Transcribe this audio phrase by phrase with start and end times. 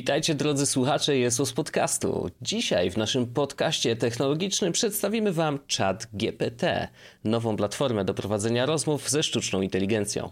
[0.00, 2.30] Witajcie drodzy słuchacze Jesus Podcastu.
[2.42, 6.88] Dzisiaj w naszym podcaście technologicznym przedstawimy Wam Chat GPT,
[7.24, 10.30] nową platformę do prowadzenia rozmów ze sztuczną inteligencją.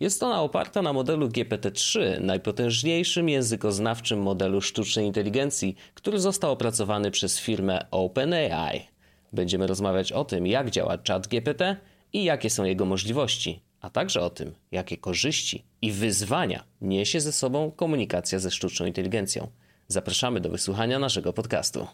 [0.00, 7.40] Jest ona oparta na modelu GPT-3, najpotężniejszym językoznawczym modelu sztucznej inteligencji, który został opracowany przez
[7.40, 8.86] firmę OpenAI.
[9.32, 11.76] Będziemy rozmawiać o tym, jak działa Chat GPT
[12.12, 17.32] i jakie są jego możliwości a także o tym, jakie korzyści i wyzwania niesie ze
[17.32, 19.50] sobą komunikacja ze sztuczną inteligencją.
[19.88, 21.86] Zapraszamy do wysłuchania naszego podcastu.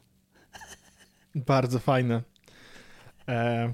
[1.35, 2.23] Bardzo fajne.
[3.29, 3.73] E...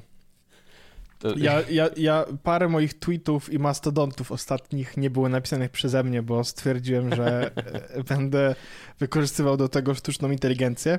[1.36, 6.44] Ja, ja, ja parę moich tweetów i mastodontów ostatnich nie było napisanych przeze mnie, bo
[6.44, 7.50] stwierdziłem, że
[7.94, 8.54] e, będę
[8.98, 10.98] wykorzystywał do tego sztuczną inteligencję.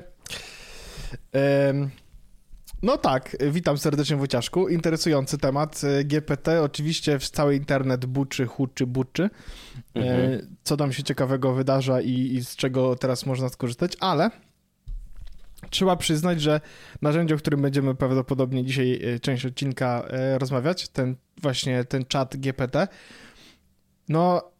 [2.84, 4.68] No tak, witam serdecznie Wojciaszku.
[4.68, 5.82] Interesujący temat.
[6.04, 9.30] GPT oczywiście w cały internet buczy, huczy, buczy.
[9.96, 10.56] E, mhm.
[10.62, 14.30] Co tam się ciekawego wydarza i, i z czego teraz można skorzystać, ale
[15.70, 16.60] trzeba przyznać, że
[17.02, 22.36] narzędzie, o którym będziemy prawdopodobnie dzisiaj e, część odcinka e, rozmawiać, ten właśnie ten czat
[22.36, 22.88] GPT,
[24.08, 24.53] no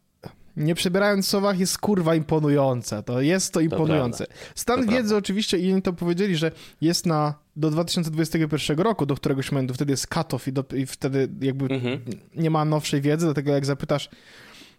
[0.56, 3.02] nie przebierając w słowach, jest kurwa imponujące.
[3.02, 4.26] To jest to imponujące.
[4.54, 5.16] Stan to wiedzy prawda.
[5.16, 9.92] oczywiście, i oni to powiedzieli, że jest na do 2021 roku, do któregoś momentu, wtedy
[9.92, 12.00] jest cut-off i, do, i wtedy jakby mhm.
[12.36, 14.08] nie ma nowszej wiedzy, dlatego jak zapytasz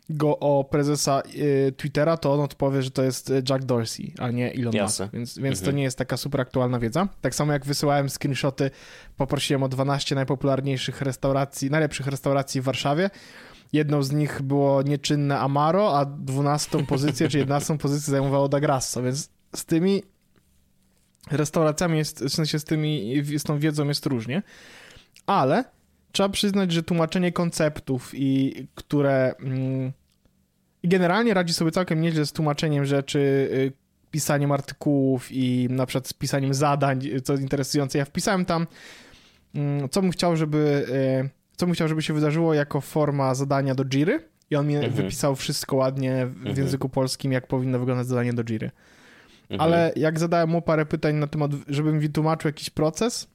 [0.10, 4.54] go o prezesa y, Twittera, to on odpowie, że to jest Jack Dorsey, a nie
[4.54, 5.66] Elon Musk, więc, więc mhm.
[5.66, 7.08] to nie jest taka super aktualna wiedza.
[7.22, 8.72] Tak samo jak wysyłałem screenshoty,
[9.18, 13.10] poprosiłem o 12 najpopularniejszych restauracji, najlepszych restauracji w Warszawie,
[13.76, 19.04] Jedną z nich było nieczynne Amaro, a dwunastą pozycję, czy jedenastą pozycję zajmowało Da Grasso,
[19.04, 20.04] więc z tymi
[21.32, 24.44] restauracjami jest, w sensie z tymi, z tą wiedzą jest różnie,
[25.26, 25.64] ale
[26.12, 29.92] trzeba przyznać, że tłumaczenie konceptów i które mm,
[30.84, 33.72] generalnie radzi sobie całkiem nieźle z tłumaczeniem rzeczy, y,
[34.12, 37.98] pisaniem artykułów i na przykład z pisaniem zadań, co interesujące.
[37.98, 38.68] Ja wpisałem tam,
[39.56, 40.86] mm, co bym chciał, żeby
[41.30, 44.76] y, co bym chciał, żeby się wydarzyło jako forma zadania do Jiry i on mi
[44.76, 44.94] mhm.
[44.94, 46.58] wypisał wszystko ładnie w mhm.
[46.58, 48.72] języku polskim, jak powinno wyglądać zadanie do Jiry.
[49.50, 49.62] Mhm.
[49.62, 53.28] Ale jak zadałem mu parę pytań na temat, żebym wytłumaczył jakiś proces,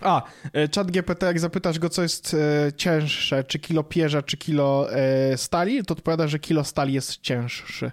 [0.00, 4.36] a, e, chat GPT, jak zapytasz go, co jest e, cięższe, czy kilo pierza, czy
[4.36, 7.90] kilo e, stali, to odpowiada, że kilo stali jest cięższy.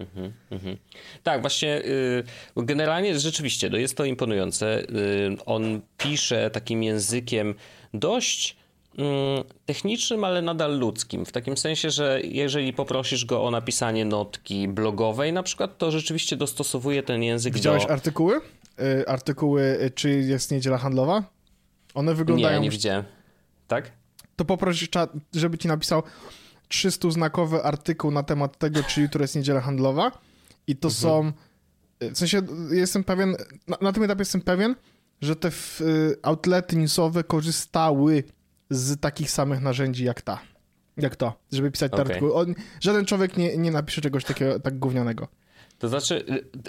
[0.00, 0.76] Mhm, mhm.
[1.22, 2.24] Tak, właśnie y,
[2.56, 4.80] generalnie rzeczywiście no jest to imponujące.
[4.80, 7.54] Y, on pisze takim językiem
[7.94, 8.56] dość
[8.98, 11.24] mm, technicznym, ale nadal ludzkim.
[11.24, 16.36] W takim sensie, że jeżeli poprosisz go o napisanie notki blogowej na przykład, to rzeczywiście
[16.36, 17.90] dostosowuje ten język Widziałeś do...
[17.90, 18.40] artykuły?
[18.80, 21.24] Y, artykuły, czy jest niedziela handlowa?
[21.94, 22.58] One wyglądają...
[22.58, 23.04] Nie, nie widziałem.
[23.68, 23.92] Tak?
[24.36, 24.88] To poproś,
[25.32, 26.02] żeby ci napisał
[26.70, 30.10] 300-znakowy artykuł na temat tego, czy jutro jest niedziela handlowa
[30.66, 31.02] i to mhm.
[31.02, 31.32] są,
[32.00, 33.36] w sensie jestem pewien,
[33.68, 34.74] na, na, tym etapie jestem pewien,
[35.20, 35.48] że te
[35.80, 38.24] y, outlety newsowe korzystały
[38.70, 40.40] z takich samych narzędzi jak ta,
[40.96, 42.04] jak to, żeby pisać okay.
[42.04, 42.34] te artykuły.
[42.34, 45.28] On, żaden człowiek nie, nie napisze czegoś takiego tak gównianego.
[45.78, 46.24] To znaczy,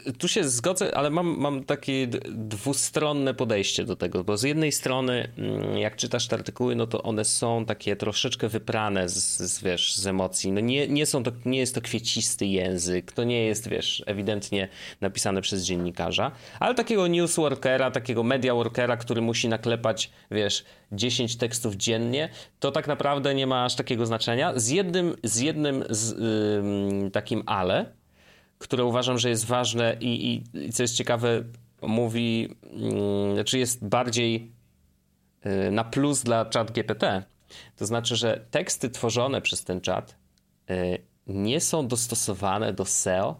[0.07, 4.71] y, tu się zgodzę, ale mam, mam takie dwustronne podejście do tego, bo z jednej
[4.71, 9.63] strony, mm, jak czytasz te artykuły, no to one są takie troszeczkę wyprane z, z
[9.63, 10.51] wiesz, z emocji.
[10.51, 14.67] No nie, nie, są to, nie jest to kwiecisty język, to nie jest, wiesz, ewidentnie
[15.01, 21.75] napisane przez dziennikarza, ale takiego newsworkera, takiego media workera, który musi naklepać, wiesz, 10 tekstów
[21.75, 22.29] dziennie,
[22.59, 24.53] to tak naprawdę nie ma aż takiego znaczenia.
[24.55, 26.15] Z jednym, z jednym z,
[27.13, 27.85] takim ale,
[28.57, 31.43] które uważam, że jest ważne i, i, i co jest ciekawe,
[31.81, 34.51] mówi, yy, znaczy jest bardziej
[35.45, 37.23] yy, na plus dla chat GPT.
[37.75, 40.15] To znaczy, że teksty tworzone przez ten czat
[40.69, 40.75] yy,
[41.27, 43.39] nie są dostosowane do SEO,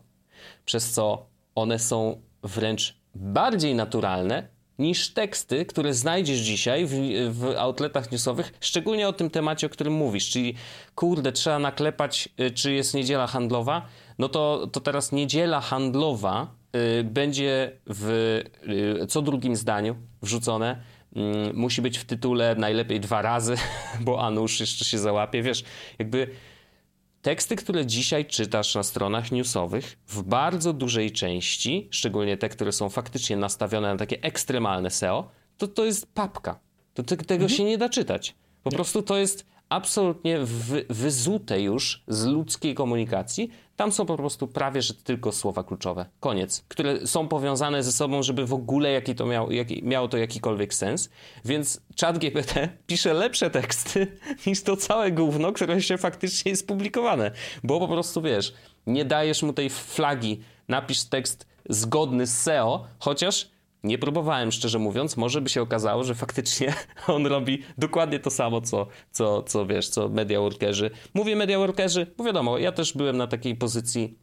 [0.65, 1.25] przez co
[1.55, 6.93] one są wręcz bardziej naturalne niż teksty, które znajdziesz dzisiaj w,
[7.31, 10.55] w outletach newsowych, szczególnie o tym temacie, o którym mówisz, czyli
[10.95, 13.85] kurde, trzeba naklepać, y, czy jest niedziela handlowa,
[14.17, 16.55] no to, to teraz niedziela handlowa
[16.99, 18.09] y, będzie w
[19.03, 20.81] y, co drugim zdaniu wrzucone.
[21.49, 23.55] Y, musi być w tytule najlepiej dwa razy,
[24.05, 25.41] bo Anusz jeszcze się załapie.
[25.41, 25.63] Wiesz,
[25.99, 26.27] jakby
[27.21, 32.89] teksty, które dzisiaj czytasz na stronach newsowych, w bardzo dużej części, szczególnie te, które są
[32.89, 36.59] faktycznie nastawione na takie ekstremalne SEO, to to jest papka.
[36.93, 37.49] To te, tego mhm.
[37.49, 38.35] się nie da czytać.
[38.63, 38.75] Po nie.
[38.75, 43.49] prostu to jest absolutnie wy, wyzute już z ludzkiej komunikacji.
[43.75, 46.05] Tam są po prostu prawie, że tylko słowa kluczowe.
[46.19, 46.65] Koniec.
[46.67, 50.73] Które są powiązane ze sobą, żeby w ogóle jaki to miał, jaki, miało to jakikolwiek
[50.73, 51.09] sens.
[51.45, 54.17] Więc chat GPT pisze lepsze teksty
[54.47, 57.31] niż to całe gówno, które się faktycznie jest publikowane.
[57.63, 58.53] Bo po prostu, wiesz,
[58.87, 63.49] nie dajesz mu tej flagi, napisz tekst zgodny z SEO, chociaż
[63.85, 65.17] nie próbowałem, szczerze mówiąc.
[65.17, 66.73] Może by się okazało, że faktycznie
[67.07, 70.91] on robi dokładnie to samo, co, co, co wiesz, co media workerzy.
[71.13, 74.17] Mówię media workerzy, bo wiadomo, ja też byłem na takiej pozycji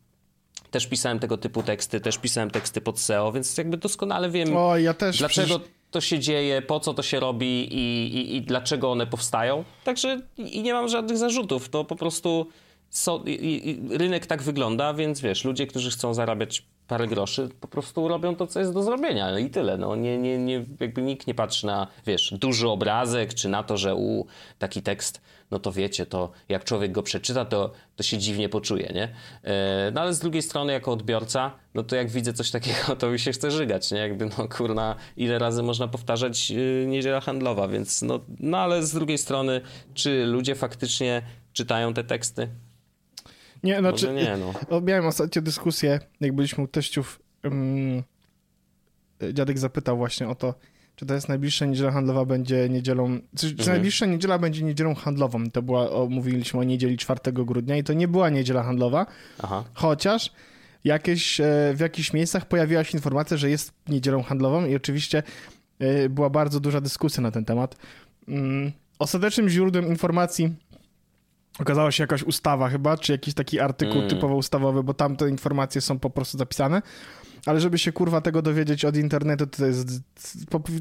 [0.71, 4.77] też pisałem tego typu teksty, też pisałem teksty pod SEO, więc jakby doskonale wiem, o,
[4.77, 5.75] ja też, dlaczego przecież...
[5.91, 9.65] to się dzieje, po co to się robi i, i, i dlaczego one powstają.
[9.85, 11.69] Także i nie mam żadnych zarzutów.
[11.69, 12.47] To po prostu
[12.91, 18.09] so, i, rynek tak wygląda, więc wiesz, ludzie, którzy chcą zarabiać parę groszy, po prostu
[18.09, 19.77] robią to, co jest do zrobienia i tyle.
[19.77, 23.77] No, nie, nie, nie, jakby nikt nie patrzy na, wiesz, duży obrazek, czy na to,
[23.77, 24.27] że u,
[24.59, 28.93] taki tekst, no to wiecie, to jak człowiek go przeczyta, to, to się dziwnie poczuje,
[28.95, 29.09] nie?
[29.45, 33.11] E, no ale z drugiej strony, jako odbiorca, no to jak widzę coś takiego, to
[33.11, 33.99] mi się chce żygać, nie?
[33.99, 38.93] Jakby, no kurna, ile razy można powtarzać yy, niedziela handlowa, więc no, no ale z
[38.93, 39.61] drugiej strony,
[39.95, 41.23] czy ludzie faktycznie
[41.53, 42.49] czytają te teksty?
[43.63, 44.37] Nie, znaczy, Może nie,
[44.71, 44.81] no.
[44.81, 48.03] Miałem ostatnio dyskusję, jak byliśmy u teściów, um,
[49.33, 50.55] dziadek zapytał właśnie o to,
[50.97, 53.65] czy to jest najbliższa niedziela handlowa będzie niedzielą, czy, mhm.
[53.65, 55.51] czy najbliższa niedziela będzie niedzielą handlową.
[55.51, 59.07] To była, o, mówiliśmy o niedzieli 4 grudnia i to nie była niedziela handlowa,
[59.43, 59.65] Aha.
[59.75, 60.33] chociaż
[60.85, 61.45] jakieś, e,
[61.75, 65.23] w jakichś miejscach pojawiła się informacja, że jest niedzielą handlową i oczywiście
[65.79, 67.77] e, była bardzo duża dyskusja na ten temat.
[68.29, 70.55] Mm, ostatecznym źródłem informacji
[71.59, 74.09] okazała się jakaś ustawa chyba, czy jakiś taki artykuł mm.
[74.09, 76.83] typowo ustawowy, bo tam te informacje są po prostu zapisane.
[77.47, 79.89] Ale żeby się kurwa tego dowiedzieć od internetu, to jest,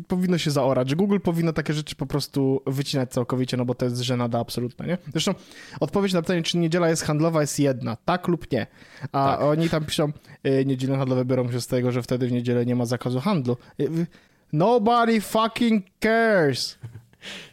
[0.07, 0.95] powinno się zaorać.
[0.95, 4.97] Google powinno takie rzeczy po prostu wycinać całkowicie, no bo to jest żenada absolutna, nie?
[5.11, 5.33] Zresztą
[5.79, 7.97] odpowiedź na pytanie, czy niedziela jest handlowa, jest jedna.
[8.05, 8.67] Tak lub nie.
[9.01, 9.41] A tak.
[9.41, 10.11] oni tam piszą,
[10.47, 13.57] y, niedzielne handlowe biorą się z tego, że wtedy w niedzielę nie ma zakazu handlu.
[13.79, 14.07] Y,
[14.53, 16.77] nobody fucking cares.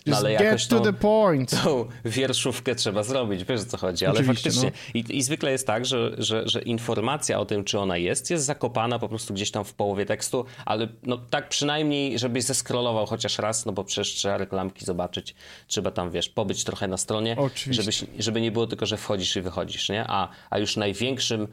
[0.06, 1.62] No, ale get to the point.
[1.64, 4.72] Tą wierszówkę trzeba zrobić, wiesz o co chodzi, ale Oczywiście, faktycznie.
[4.94, 5.00] No.
[5.00, 8.44] I, I, zwykle jest tak, że, że, że, informacja o tym, czy ona jest, jest
[8.44, 13.38] zakopana po prostu gdzieś tam w połowie tekstu, ale no tak przynajmniej, żebyś zeskrolował chociaż
[13.38, 15.34] raz, no bo przecież trzeba reklamki zobaczyć,
[15.66, 17.36] trzeba tam, wiesz, pobyć trochę na stronie,
[17.70, 20.04] żeby, żeby nie było tylko, że wchodzisz i wychodzisz, nie?
[20.08, 21.48] A, a już największym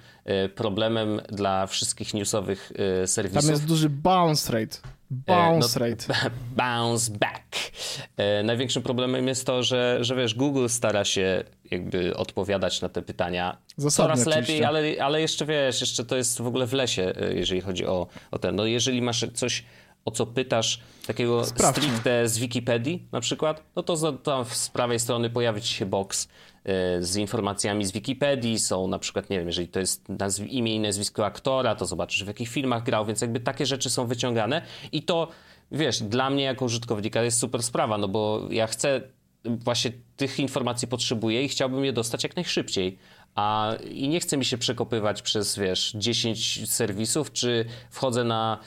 [0.45, 2.71] y, problemem dla wszystkich newsowych
[3.03, 3.41] y, serwisów...
[3.41, 4.94] Tam jest duży bounce rate.
[5.11, 6.29] Bounce no, rate.
[6.57, 7.71] Bounce back.
[8.17, 13.01] E, największym problemem jest to, że, że wiesz, Google stara się jakby odpowiadać na te
[13.01, 17.13] pytania Zasadnie, coraz lepiej, ale, ale jeszcze wiesz, jeszcze to jest w ogóle w lesie,
[17.21, 18.55] e, jeżeli chodzi o, o ten.
[18.55, 19.63] No jeżeli masz coś
[20.05, 21.83] o co pytasz, takiego Sprawdźmy.
[21.83, 26.27] stricte z Wikipedii na przykład, no to tam z prawej strony pojawi ci się box
[26.63, 30.75] e, z informacjami z Wikipedii, są na przykład, nie wiem, jeżeli to jest nazw- imię
[30.75, 34.61] i nazwisko aktora, to zobaczysz w jakich filmach grał, więc jakby takie rzeczy są wyciągane
[34.91, 35.27] i to,
[35.71, 39.01] wiesz, dla mnie jako użytkownika jest super sprawa, no bo ja chcę
[39.45, 42.97] właśnie tych informacji potrzebuję i chciałbym je dostać jak najszybciej.
[43.35, 48.59] A, I nie chce mi się przekopywać przez, wiesz, 10 serwisów, czy wchodzę na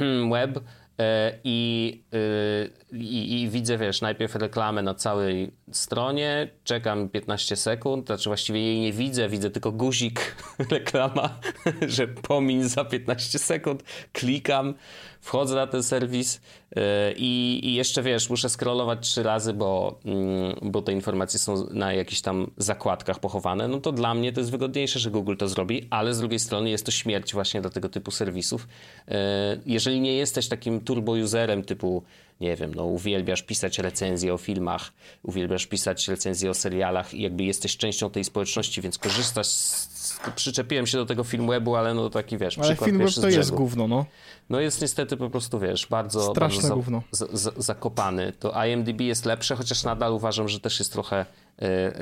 [0.00, 0.60] ym, web
[1.02, 8.06] E, I, y, i, I, widzę, wiesz, najpierw reklamę na całej stronie, czekam 15 sekund,
[8.06, 10.36] znaczy właściwie jej nie widzę, widzę tylko guzik,
[10.70, 11.38] reklama,
[11.88, 13.82] że pomiń za 15 sekund,
[14.12, 14.74] klikam,
[15.20, 16.40] wchodzę na ten serwis
[16.76, 21.66] e, i, i jeszcze, wiesz, muszę scrollować trzy razy, bo, mm, bo te informacje są
[21.70, 25.48] na jakichś tam zakładkach pochowane, no to dla mnie to jest wygodniejsze, że Google to
[25.48, 28.68] zrobi, ale z drugiej strony jest to śmierć właśnie dla tego typu serwisów.
[29.08, 32.02] E, jeżeli nie jesteś takim turbo-userem typu,
[32.42, 37.44] nie wiem, no uwielbiasz pisać recenzje o filmach, uwielbiasz pisać recenzje o serialach i jakby
[37.44, 39.92] jesteś częścią tej społeczności, więc korzystasz z...
[40.36, 43.88] Przyczepiłem się do tego filmwebu, ale no taki, wiesz, ale przykład filmweb to jest gówno,
[43.88, 44.06] no.
[44.50, 47.02] No jest niestety po prostu, wiesz, bardzo, Straszne bardzo za, gówno.
[47.10, 48.32] Za, za, zakopany.
[48.32, 51.26] To IMDb jest lepsze, chociaż nadal uważam, że też jest trochę
[51.62, 51.92] e,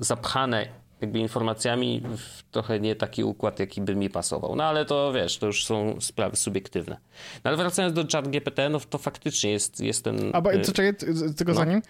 [0.00, 0.68] zapchane
[1.00, 4.56] jakby informacjami w trochę nie taki układ, jaki by mi pasował.
[4.56, 6.96] No ale to wiesz, to już są sprawy subiektywne.
[7.44, 10.30] No ale wracając do chat GPT, no to faktycznie jest, jest ten...
[10.32, 10.94] A co, czekaj,
[11.36, 11.58] tylko no.
[11.58, 11.82] zanim.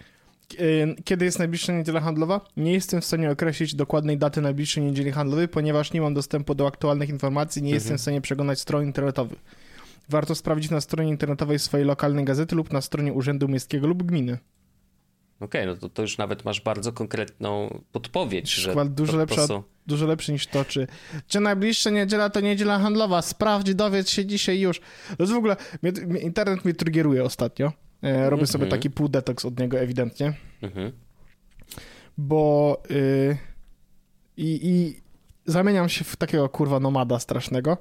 [1.03, 2.41] Kiedy jest najbliższa niedziela handlowa?
[2.57, 6.67] Nie jestem w stanie określić dokładnej daty najbliższej niedzieli handlowej, ponieważ nie mam dostępu do
[6.67, 7.75] aktualnych informacji, nie mhm.
[7.75, 9.39] jestem w stanie przeglądać stron internetowych.
[10.09, 14.37] Warto sprawdzić na stronie internetowej swojej lokalnej gazety lub na stronie Urzędu Miejskiego lub Gminy.
[15.41, 19.63] Okej, okay, no to, to już nawet masz bardzo konkretną podpowiedź, że dużo, lepsza, są...
[19.87, 20.87] dużo lepszy niż to, czy,
[21.27, 24.81] czy najbliższa niedziela to niedziela handlowa, sprawdź, dowiedz się dzisiaj już.
[25.17, 25.55] To w ogóle,
[26.21, 27.71] internet mnie triggeruje ostatnio.
[28.01, 28.51] E, robię mm -hmm.
[28.51, 30.33] sobie taki pół detoks od niego ewidentnie.
[30.61, 30.91] -hmm.
[32.17, 33.37] bo yy,
[34.37, 35.01] i
[35.45, 37.77] zamieniam się w takiego kurwa nomada strasznego.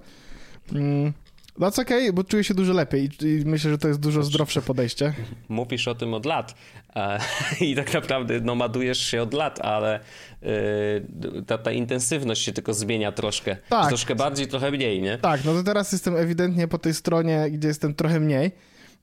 [0.72, 1.12] Mm,
[1.60, 5.12] That's okay, bo czuję się dużo lepiej i myślę, że to jest dużo zdrowsze podejście.
[5.48, 6.54] Mówisz o tym od lat
[6.96, 7.18] e,
[7.66, 10.00] i tak naprawdę nomadujesz się od lat, ale
[10.42, 13.56] e, ta, ta intensywność się tylko zmienia troszkę.
[13.68, 13.88] Tak.
[13.88, 15.18] Troszkę bardziej, trochę mniej, nie?
[15.18, 18.50] Tak, no to teraz jestem ewidentnie po tej stronie, gdzie jestem trochę mniej.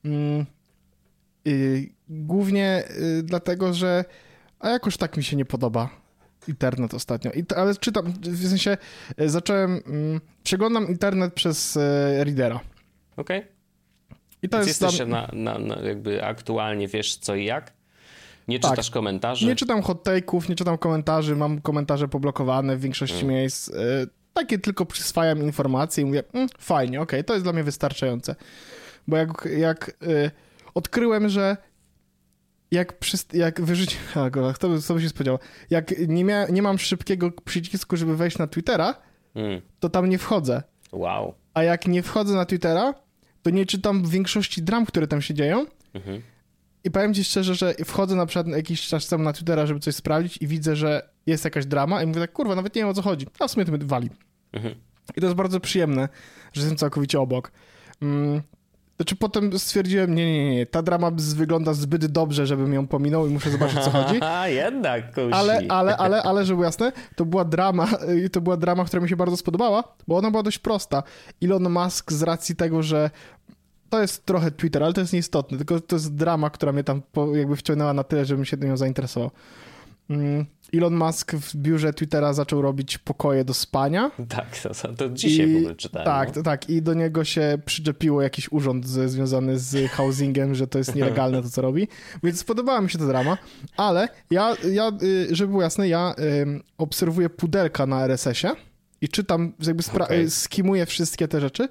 [0.04, 0.46] Mm,
[2.08, 2.84] głównie
[3.18, 4.04] y, dlatego, że
[4.58, 6.07] a jakoś tak mi się nie podoba
[6.48, 7.30] internet ostatnio.
[7.32, 8.76] I, ale czytam, w sensie
[9.16, 12.60] e, zacząłem, mm, przeglądam internet przez e, Readera.
[13.16, 13.38] Okej.
[13.38, 13.58] Okay.
[14.42, 15.08] I to Więc jest jesteś tam...
[15.08, 17.72] na, na, na, jakby aktualnie wiesz co i jak?
[18.48, 18.70] Nie tak.
[18.70, 19.46] czytasz komentarzy?
[19.46, 23.34] Nie czytam hot take'ów, nie czytam komentarzy, mam komentarze poblokowane w większości hmm.
[23.34, 23.68] miejsc.
[23.68, 23.74] E,
[24.32, 28.34] takie tylko przyswajam informacje i mówię, mm, fajnie, okej, okay, to jest dla mnie wystarczające.
[29.08, 30.30] Bo jak, jak y,
[30.74, 31.56] odkryłem, że
[32.70, 33.98] jak, przy, jak wyrzucić.
[34.54, 35.38] Kto by, by się spodziewał?
[35.70, 38.94] Jak nie, mia, nie mam szybkiego przycisku, żeby wejść na Twittera,
[39.34, 39.60] mm.
[39.80, 40.62] to tam nie wchodzę.
[40.92, 41.34] Wow.
[41.54, 42.94] A jak nie wchodzę na Twittera,
[43.42, 45.66] to nie czytam większości dram, które tam się dzieją.
[45.94, 46.22] Mhm.
[46.84, 49.94] I powiem ci szczerze, że wchodzę na przykład jakiś czas temu na Twittera, żeby coś
[49.94, 52.94] sprawdzić i widzę, że jest jakaś drama i mówię tak, kurwa, nawet nie wiem o
[52.94, 53.26] co chodzi.
[53.38, 54.10] A w sumie to mnie wali.
[54.52, 54.74] Mhm.
[55.16, 56.08] I to jest bardzo przyjemne,
[56.52, 57.52] że jestem całkowicie obok.
[58.98, 63.30] Znaczy potem stwierdziłem, nie, nie, nie, ta drama wygląda zbyt dobrze, żebym ją pominął i
[63.30, 64.22] muszę zobaczyć, co chodzi.
[64.22, 65.32] A jednak, kusi.
[65.32, 67.88] Ale, ale, ale, ale, żeby jasne, to była drama,
[68.32, 71.02] to była drama, która mi się bardzo spodobała, bo ona była dość prosta.
[71.42, 73.10] Elon Musk z racji tego, że
[73.90, 77.02] to jest trochę Twitter, ale to jest nieistotne, tylko to jest drama, która mnie tam
[77.34, 79.30] jakby wciągnęła na tyle, żebym się nią zainteresował.
[80.10, 84.10] Mm, Elon Musk w biurze Twittera zaczął robić pokoje do spania.
[84.28, 86.06] Tak, to, to dzisiaj I, w ogóle czytałem.
[86.06, 86.42] Tak, no.
[86.42, 86.70] tak.
[86.70, 91.42] I do niego się przyczepiło jakiś urząd z, związany z housingiem, że to jest nielegalne
[91.42, 91.88] to, co robi.
[92.22, 93.38] Więc spodobała mi się ta drama,
[93.76, 96.14] ale ja, ja y, żeby było jasne, ja
[96.78, 98.52] obserwuję pudelka na RSS-ie
[99.00, 100.30] i czytam, jakby okay.
[100.30, 101.68] skimuję wszystkie te rzeczy.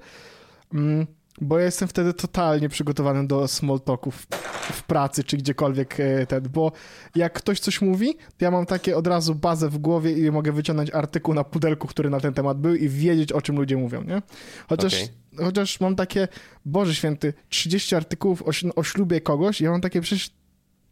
[0.74, 1.06] Um,
[1.40, 4.26] bo ja jestem wtedy totalnie przygotowany do small talków
[4.72, 6.72] w pracy czy gdziekolwiek e, ten, bo
[7.14, 10.52] jak ktoś coś mówi, to ja mam takie od razu bazę w głowie i mogę
[10.52, 14.02] wyciągnąć artykuł na pudelku, który na ten temat był i wiedzieć, o czym ludzie mówią,
[14.02, 14.22] nie?
[14.68, 15.46] Chociaż, okay.
[15.46, 16.28] chociaż mam takie,
[16.64, 20.30] Boże Święty, 30 artykułów o, o ślubie kogoś, ja mam takie przecież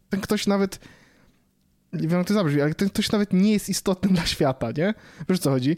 [0.09, 0.79] ten ktoś nawet
[1.93, 4.93] nie wiem jak to zabrzmi, ale ten ktoś nawet nie jest istotny dla świata, nie?
[5.29, 5.77] Wiesz co chodzi?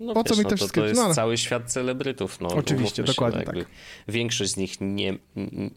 [0.00, 2.40] No po wiesz, co mi no, to, to jest no, cały świat celebrytów.
[2.40, 3.56] No, Oczywiście, dokładnie się, tak.
[4.08, 5.18] Większość z nich nie,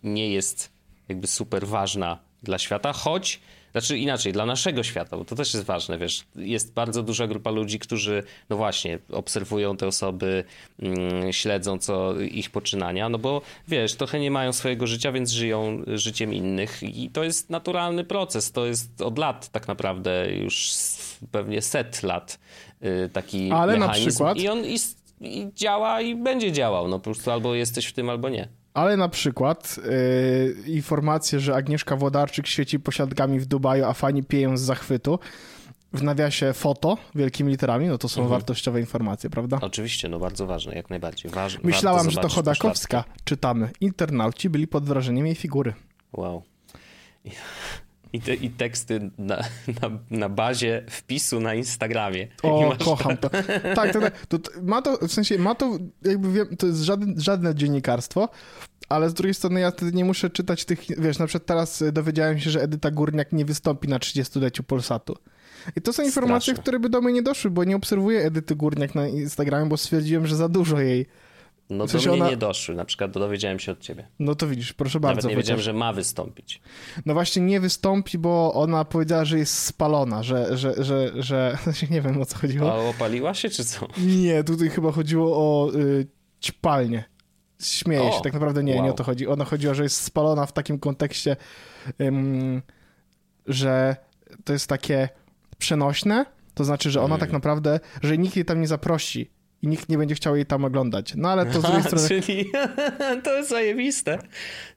[0.04, 0.72] nie jest
[1.10, 3.40] jakby super ważna dla świata, choć
[3.74, 7.52] znaczy inaczej, dla naszego świata, bo to też jest ważne, wiesz, jest bardzo duża grupa
[7.52, 10.44] ludzi, którzy, no właśnie, obserwują te osoby,
[10.80, 15.82] mm, śledzą co ich poczynania, no bo wiesz, trochę nie mają swojego życia, więc żyją
[15.88, 20.72] życiem innych i to jest naturalny proces, to jest od lat tak naprawdę, już
[21.32, 22.40] pewnie set lat
[22.84, 24.38] y, taki Ale mechanizm na przykład...
[24.38, 24.78] i on i,
[25.22, 28.63] i działa i będzie działał, no po prostu albo jesteś w tym, albo nie.
[28.74, 29.80] Ale na przykład
[30.66, 35.20] yy, informacje, że Agnieszka Włodarczyk świeci posiadkami w Dubaju, a fani pieją z zachwytu.
[35.94, 38.40] W nawiasie foto wielkimi literami, no to są mhm.
[38.40, 39.58] wartościowe informacje, prawda?
[39.62, 41.32] Oczywiście, no bardzo ważne, jak najbardziej.
[41.32, 43.04] Waż, Myślałam, że to Chodakowska.
[43.24, 43.70] Czytamy.
[43.82, 45.74] Internauci byli pod wrażeniem jej figury.
[46.14, 46.44] Wow.
[48.14, 49.38] I, te, i teksty na,
[49.82, 52.28] na, na, bazie wpisu na Instagramie.
[52.44, 53.30] O, kocham to.
[53.76, 57.14] Tak, to, to, to, ma to, w sensie ma to, jakby wiem, to jest żadne,
[57.18, 58.30] żadne dziennikarstwo,
[58.90, 62.40] ale z drugiej strony ja wtedy nie muszę czytać tych, wiesz, na przykład teraz dowiedziałem
[62.40, 65.16] się, że Edyta Górniak nie wystąpi na 30-leciu Polsatu.
[65.76, 66.62] I to są informacje, Straszne.
[66.62, 70.28] które by do mnie nie doszły, bo nie obserwuję Edyty Górniak na Instagramie, bo stwierdziłem,
[70.28, 71.06] że za dużo jej
[71.78, 72.32] no w sensie do mnie ona...
[72.32, 74.08] nie doszły, na przykład dowiedziałem się od ciebie.
[74.20, 75.16] No to widzisz, proszę bardzo.
[75.16, 76.62] Nawet nie wiedziałem, że ma wystąpić.
[77.06, 81.58] No właśnie nie wystąpi, bo ona powiedziała, że jest spalona, że, że, że, że...
[81.92, 82.72] nie wiem o co chodziło.
[82.72, 83.88] A opaliła się czy co?
[83.98, 86.08] Nie, tutaj chyba chodziło o y,
[86.42, 87.04] ćpalnię.
[87.62, 88.84] Śmieję o, się, tak naprawdę nie, wow.
[88.84, 89.28] nie o to chodzi.
[89.28, 91.36] Ona chodziła, że jest spalona w takim kontekście,
[92.02, 92.62] ym,
[93.46, 93.96] że
[94.44, 95.10] to jest takie
[95.58, 97.20] przenośne, to znaczy, że ona hmm.
[97.20, 99.32] tak naprawdę, że nikt jej tam nie zaprosi
[99.64, 101.14] i nikt nie będzie chciał jej tam oglądać.
[101.16, 102.08] No ale to z drugiej strony...
[102.08, 102.52] Czyli
[103.24, 104.20] to jest zajebiste.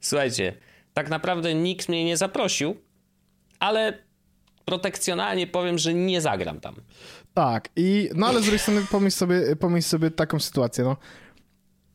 [0.00, 0.54] Słuchajcie,
[0.94, 2.76] tak naprawdę nikt mnie nie zaprosił,
[3.58, 3.98] ale
[4.64, 6.74] protekcjonalnie powiem, że nie zagram tam.
[7.34, 10.96] Tak, i no ale z drugiej strony pomyśl sobie, pomyśl sobie taką sytuację, no.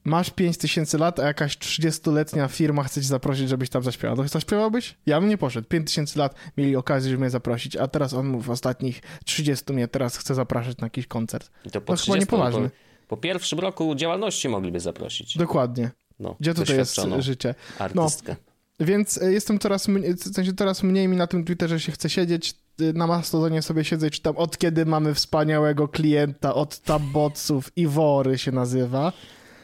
[0.04, 4.18] Masz 5000 lat, a jakaś 30-letnia firma chce cię zaprosić, żebyś tam zaśpiewał.
[4.18, 4.96] To zaśpiewałbyś?
[5.06, 5.68] Ja bym nie poszedł.
[5.68, 9.88] 5000 lat mieli okazję, żeby mnie zaprosić, a teraz on mówi w ostatnich 30 mnie
[9.88, 11.52] teraz chce zapraszać na jakiś koncert.
[11.66, 12.70] I to po no 30, chyba niepoważny.
[12.70, 15.38] Po, po pierwszym roku działalności mogliby zaprosić.
[15.38, 15.92] Dokładnie.
[16.20, 17.56] No, Gdzie tutaj jest życie?
[17.80, 18.36] Artystkę.
[18.80, 22.10] No, więc e, jestem coraz, w sensie coraz mniej mi na tym Twitterze się chce
[22.10, 22.54] siedzieć.
[22.94, 28.38] na Mastodonie sobie siedzę i czytam, od kiedy mamy wspaniałego klienta, od taboców i wory
[28.38, 29.14] się nazywa.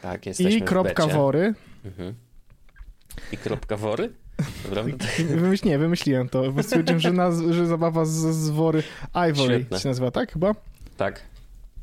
[0.02, 1.54] Tak, jesteśmy I kropka wory.
[1.84, 2.14] Mhm.
[3.32, 4.12] I kropka wory?
[4.64, 4.82] Dobra,
[5.40, 8.82] Wymyśl, nie, wymyśliłem to, bo stwierdziłem, że, naz- że zabawa z, z wory
[9.30, 9.78] Ivory Świetne.
[9.80, 10.54] się nazywa, tak chyba?
[10.96, 11.20] Tak.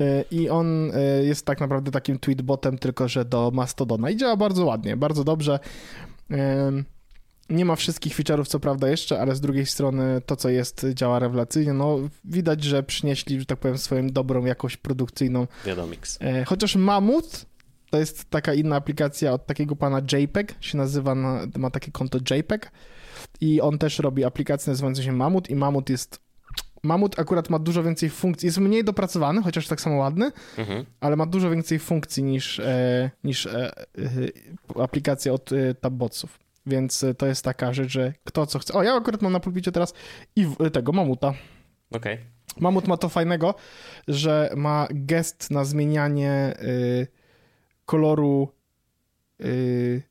[0.01, 4.09] E, I on e, jest tak naprawdę takim tweetbotem, tylko że do Mastodona.
[4.09, 5.59] I działa bardzo ładnie, bardzo dobrze.
[6.29, 6.85] Em,
[7.49, 11.19] Nie ma wszystkich feature'ów, co prawda jeszcze, ale z drugiej strony to, co jest, działa
[11.19, 11.73] rewelacyjnie.
[11.73, 15.47] No, widać, że przynieśli, że tak powiem, swoją dobrą jakość produkcyjną.
[15.65, 16.17] Wiadomix.
[16.21, 17.45] E, Chociaż Mamut
[17.89, 22.17] to jest taka inna aplikacja od takiego pana JPEG, się nazywa, na, ma takie konto
[22.35, 22.71] JPEG
[23.41, 26.25] i on też robi aplikację nazywającą się Mamut i Mamut jest
[26.83, 30.85] Mamut akurat ma dużo więcej funkcji, jest mniej dopracowany, chociaż tak samo ładny, Mhm.
[30.99, 36.39] ale ma dużo więcej funkcji niż, e, niż e, e, aplikacja od e, Tabbotsów.
[36.65, 38.73] Więc e, to jest taka rzecz, że kto co chce.
[38.73, 39.93] O, ja akurat mam na pulpicie teraz
[40.35, 41.33] i w- tego Mamuta.
[41.91, 42.17] Okej.
[42.59, 43.55] Mamut ma to fajnego,
[44.07, 47.07] że ma gest na zmienianie y,
[47.85, 48.51] koloru
[49.41, 50.03] y,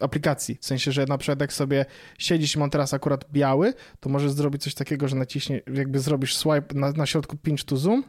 [0.00, 0.58] aplikacji.
[0.60, 1.86] W sensie, że na przykład jak sobie
[2.18, 6.36] siedzisz i mam teraz akurat biały, to możesz zrobić coś takiego, że naciśnie, jakby zrobisz
[6.36, 8.04] swipe na, na środku pinch to zoom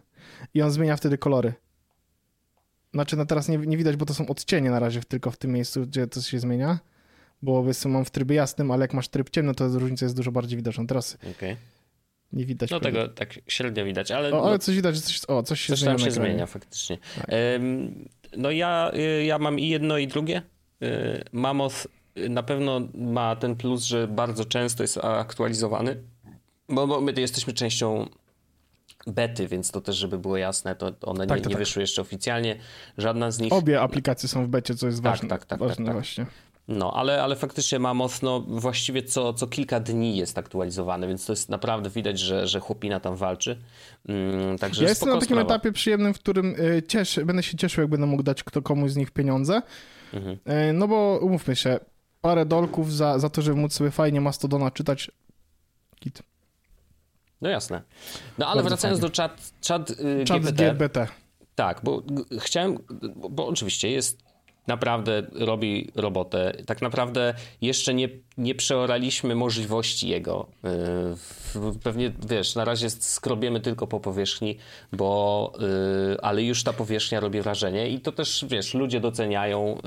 [0.53, 1.53] i on zmienia wtedy kolory.
[2.93, 5.51] Znaczy, no teraz nie, nie widać, bo to są odcienie na razie tylko w tym
[5.51, 6.79] miejscu, gdzie to się zmienia.
[7.41, 10.57] Bo mam w trybie jasnym, ale jak masz tryb ciemny, to różnica jest dużo bardziej
[10.57, 10.85] widoczna.
[10.85, 11.55] Teraz okej.
[12.33, 12.71] Nie widać.
[12.71, 15.61] No tego tak średnio widać, ale, O, no, ale coś widać, że coś, o, coś
[15.61, 16.97] się coś zmienia tam się zmienia faktycznie.
[17.15, 17.25] Tak.
[18.37, 20.41] No ja, y, ja mam i jedno i drugie.
[20.83, 26.03] Y, Mammoth y, na pewno ma ten plus, że bardzo często jest aktualizowany,
[26.69, 28.09] bo, bo my jesteśmy częścią
[29.07, 31.63] bety, więc to też, żeby było jasne, to one Tak, nie, to nie tak.
[31.65, 32.55] wyszły jeszcze oficjalnie.
[32.97, 35.29] Żadna z nich Obie aplikacje są w becie, co jest Tak, ważne.
[35.29, 35.93] tak, tak, ważne tak, tak.
[35.93, 36.25] właśnie.
[36.67, 41.31] No, ale, ale faktycznie Mammoth no, właściwie co, co kilka dni jest aktualizowany, więc to
[41.33, 43.57] jest naprawdę widać, że, że chłopina tam walczy.
[44.07, 45.41] Mm, także Ja jestem na takim sprawa.
[45.55, 48.91] etapie przyjemnym, w którym y, cieszę, będę się cieszył, jak będę mógł dać kto komuś
[48.91, 49.61] z nich pieniądze.
[50.13, 50.37] Mhm.
[50.69, 51.79] Y, No bo umówmy się,
[52.21, 55.11] parę dolków za, za to, żeby móc sobie fajnie Mastodona czytać.
[55.99, 56.23] Kit.
[57.41, 57.81] No jasne.
[58.37, 59.11] No ale Bardzo wracając fajnie.
[59.15, 60.73] do chat, chat, y, Czat GPT.
[60.73, 61.07] GBT.
[61.55, 62.03] Tak, bo
[62.39, 62.77] chciałem,
[63.29, 64.24] bo oczywiście jest,
[64.67, 66.53] naprawdę robi robotę.
[66.65, 70.47] Tak naprawdę jeszcze nie, nie przeoraliśmy możliwości jego.
[71.15, 74.57] W- Pewnie, wiesz, na razie skrobiemy tylko po powierzchni,
[74.93, 79.77] bo, yy, ale już ta powierzchnia robi wrażenie i to też, wiesz, ludzie doceniają.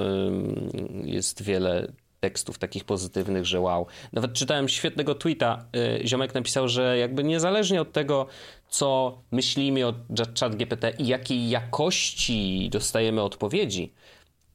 [1.04, 3.86] Yy, Jest wiele tekstów takich pozytywnych, że wow.
[4.12, 5.64] Nawet czytałem świetnego tweeta.
[6.02, 8.26] y, Ziomek napisał, że jakby niezależnie od tego,
[8.68, 9.94] co myślimy o
[10.40, 13.92] chat GPT i jakiej jakości dostajemy odpowiedzi,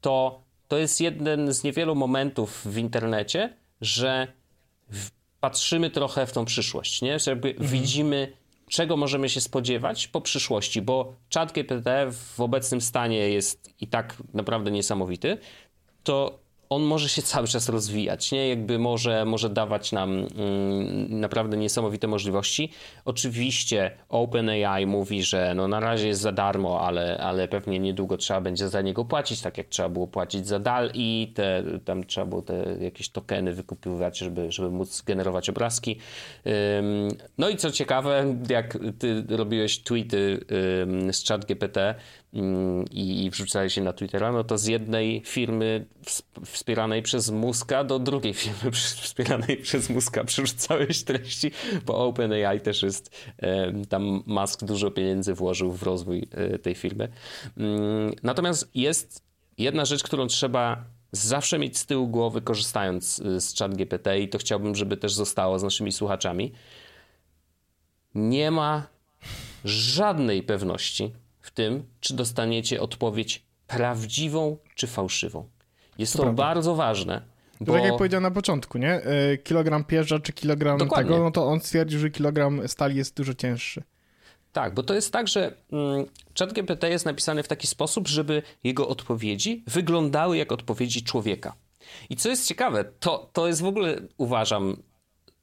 [0.03, 4.27] to to jest jeden z niewielu momentów w internecie, że
[5.39, 7.19] patrzymy trochę w tą przyszłość, nie?
[7.19, 8.33] Że jakby widzimy,
[8.69, 14.15] czego możemy się spodziewać po przyszłości, bo chat GPT w obecnym stanie jest i tak
[14.33, 15.37] naprawdę niesamowity,
[16.03, 16.39] to
[16.69, 18.49] on może się cały czas rozwijać, nie?
[18.49, 22.71] Jakby może, może dawać nam mm, naprawdę niesamowite możliwości.
[23.05, 28.41] Oczywiście OpenAI mówi, że no na razie jest za darmo, ale, ale pewnie niedługo trzeba
[28.41, 32.25] będzie za niego płacić, tak jak trzeba było płacić za DAL i te, tam trzeba
[32.25, 35.99] było te jakieś tokeny wykupywać, żeby, żeby móc generować obrazki.
[37.37, 40.45] No i co ciekawe, jak ty robiłeś tweety
[41.11, 41.77] z ChatGPT
[42.91, 45.85] i wrzucałeś je na Twittera, no to z jednej firmy
[46.53, 51.51] wspieranej przez Muska do drugiej firmy wspieranej przez Muska przerzucałeś treści,
[51.85, 53.31] bo OpenAI też jest,
[53.89, 57.09] tam Musk dużo pieniędzy włożył w rozwój e, tej firmy.
[57.57, 59.23] Ym, Natomiast jest
[59.57, 64.37] jedna rzecz, którą trzeba zawsze mieć z tyłu głowy, korzystając y, z ChatGPT i to
[64.37, 66.51] chciałbym, żeby też zostało z naszymi słuchaczami.
[68.15, 68.87] Nie ma
[69.65, 75.49] żadnej pewności w tym, czy dostaniecie odpowiedź prawdziwą czy fałszywą.
[75.97, 76.43] Jest to, prawda.
[76.43, 77.21] bardzo ważne,
[77.59, 79.01] To bo tak jak powiedziałem na początku, nie?
[79.33, 81.11] Y, Kilogram pierza czy kilogram Dokładnie.
[81.11, 83.83] tego, no to on stwierdził, że kilogram stali jest dużo cięższy.
[84.53, 86.05] Tak, bo to jest tak, że mm,
[86.39, 91.55] ChatGPT jest napisany w taki sposób, żeby jego odpowiedzi wyglądały jak odpowiedzi człowieka.
[92.09, 94.77] I co jest ciekawe, to, to jest w ogóle, uważam,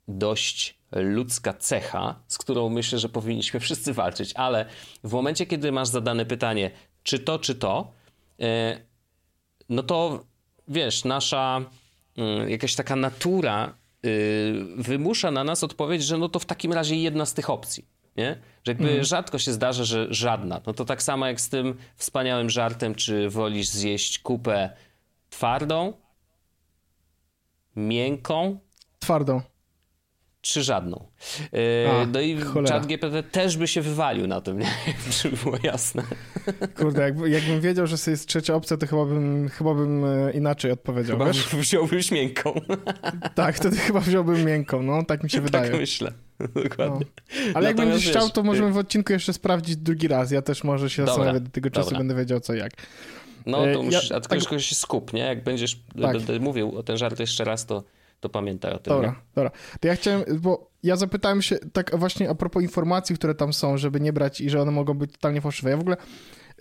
[0.08, 4.66] dość ludzka cecha, z którą myślę, że powinniśmy wszyscy walczyć, ale
[5.04, 6.70] w momencie, kiedy masz zadane pytanie,
[7.02, 7.92] czy to, czy to,
[8.40, 8.80] e,
[9.68, 10.24] no to
[10.70, 11.60] wiesz, nasza
[12.16, 16.96] mm, jakaś taka natura y, wymusza na nas odpowiedź, że no to w takim razie
[16.96, 17.84] jedna z tych opcji.
[18.16, 18.38] Nie?
[18.64, 20.60] Że jakby rzadko się zdarza, że żadna.
[20.66, 24.70] No to tak samo jak z tym wspaniałym żartem, czy wolisz zjeść kupę
[25.30, 25.92] twardą,
[27.76, 28.58] miękką,
[29.00, 29.42] Twardą.
[30.40, 31.06] Czy żadną.
[31.52, 32.74] E, A, no i cholera.
[32.74, 34.70] chat GPT też by się wywalił na tym, nie?
[35.22, 36.02] żeby było jasne.
[36.76, 40.70] Kurde, jakby, jakbym wiedział, że jest trzecia opcja, to chyba bym, chyba bym e, inaczej
[40.70, 41.18] odpowiedział.
[41.18, 41.48] Chyba wiesz?
[41.48, 42.54] wziąłbyś miękką.
[43.34, 45.70] Tak, wtedy chyba wziąłbym miękką, no tak mi się tak wydaje.
[45.70, 46.12] Tak myślę,
[46.64, 47.06] dokładnie.
[47.30, 47.52] No.
[47.54, 50.30] Ale jak będziesz chciał, to możemy w odcinku jeszcze sprawdzić drugi raz.
[50.30, 51.98] Ja też może się zastanawiać do tego czasu, dobra.
[51.98, 52.72] będę wiedział co jak.
[53.46, 54.60] No to musisz, ja, a tylko tak...
[54.60, 55.20] się skup, nie?
[55.20, 56.12] Jak będziesz tak.
[56.12, 57.84] będę mówił o ten żart jeszcze raz, to
[58.20, 58.94] to pamiętaj o tym.
[58.94, 59.14] Dobra, nie?
[59.34, 59.50] dobra.
[59.80, 63.78] To ja chciałem, bo ja zapytałem się tak właśnie a propos informacji, które tam są,
[63.78, 65.70] żeby nie brać i że one mogą być totalnie fałszywe.
[65.70, 65.96] Ja w ogóle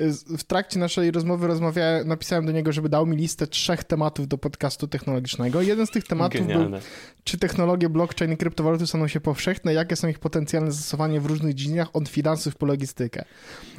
[0.01, 4.27] y, w trakcie naszej rozmowy rozmawiałem, napisałem do niego, żeby dał mi listę trzech tematów
[4.27, 5.61] do podcastu technologicznego.
[5.61, 6.69] Jeden z tych tematów Genialne.
[6.69, 6.79] był,
[7.23, 11.53] czy technologie blockchain i kryptowaluty staną się powszechne, jakie są ich potencjalne zastosowanie w różnych
[11.53, 13.25] dziedzinach, od finansów po logistykę.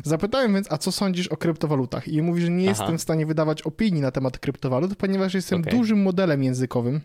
[0.05, 2.09] Zapytałem więc, a co sądzisz o kryptowalutach?
[2.09, 2.79] I mówi, że nie Aha.
[2.79, 5.73] jestem w stanie wydawać opinii na temat kryptowalut, ponieważ jestem okay.
[5.73, 7.01] dużym modelem językowym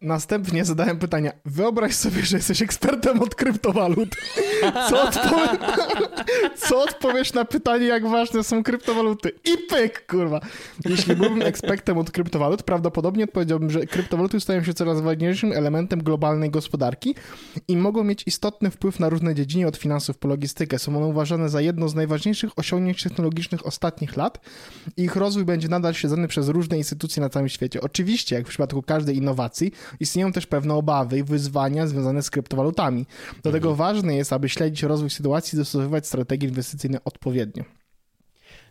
[0.00, 1.32] następnie zadałem pytania.
[1.44, 4.08] Wyobraź sobie, że jesteś ekspertem od kryptowalut.
[4.88, 5.58] Co, odpowie...
[6.68, 9.32] Co odpowiesz na pytanie, jak ważne są kryptowaluty?
[9.44, 10.40] I pyk, kurwa.
[10.84, 16.50] Jeśli byłbym ekspertem od kryptowalut, prawdopodobnie odpowiedziałbym, że kryptowaluty stają się coraz ważniejszym elementem globalnej
[16.50, 17.14] gospodarki
[17.68, 20.78] i mogą mieć istotny wpływ na różne dziedziny, od finansów po logistykę.
[20.78, 24.40] Są one uważane za jedno z najważniejszych osiągnięć technologicznych ostatnich lat
[24.96, 27.80] i ich rozwój będzie nadal śledzony przez różne instytucje na całym świecie.
[27.80, 32.30] Oczywiście, jak w przypadku każdej innej innowacji, istnieją też pewne obawy i wyzwania związane z
[32.30, 33.06] kryptowalutami.
[33.42, 33.76] Dlatego mhm.
[33.76, 37.64] ważne jest, aby śledzić rozwój sytuacji i dostosowywać strategie inwestycyjne odpowiednio.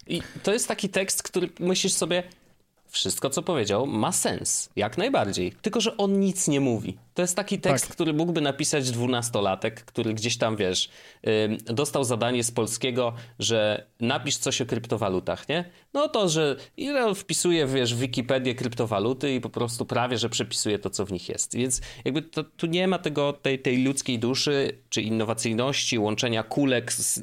[0.08, 2.24] I to jest taki tekst, który myślisz sobie,
[2.90, 5.54] wszystko co powiedział ma sens, jak najbardziej.
[5.62, 6.98] Tylko, że on nic nie mówi.
[7.14, 7.94] To jest taki tekst, tak.
[7.96, 10.90] który mógłby napisać dwunastolatek, który gdzieś tam, wiesz,
[11.24, 15.66] yy, dostał zadanie z polskiego, że napisz coś o kryptowalutach, nie?
[15.94, 20.80] No to, że ile wpisuje, wiesz, w Wikipedię kryptowaluty i po prostu prawie, że przepisuje
[20.80, 21.56] to, co w nich jest.
[21.56, 26.94] Więc jakby to, tu nie ma tego, tej, tej ludzkiej duszy, czy innowacyjności, łączenia kulek
[26.94, 27.20] z,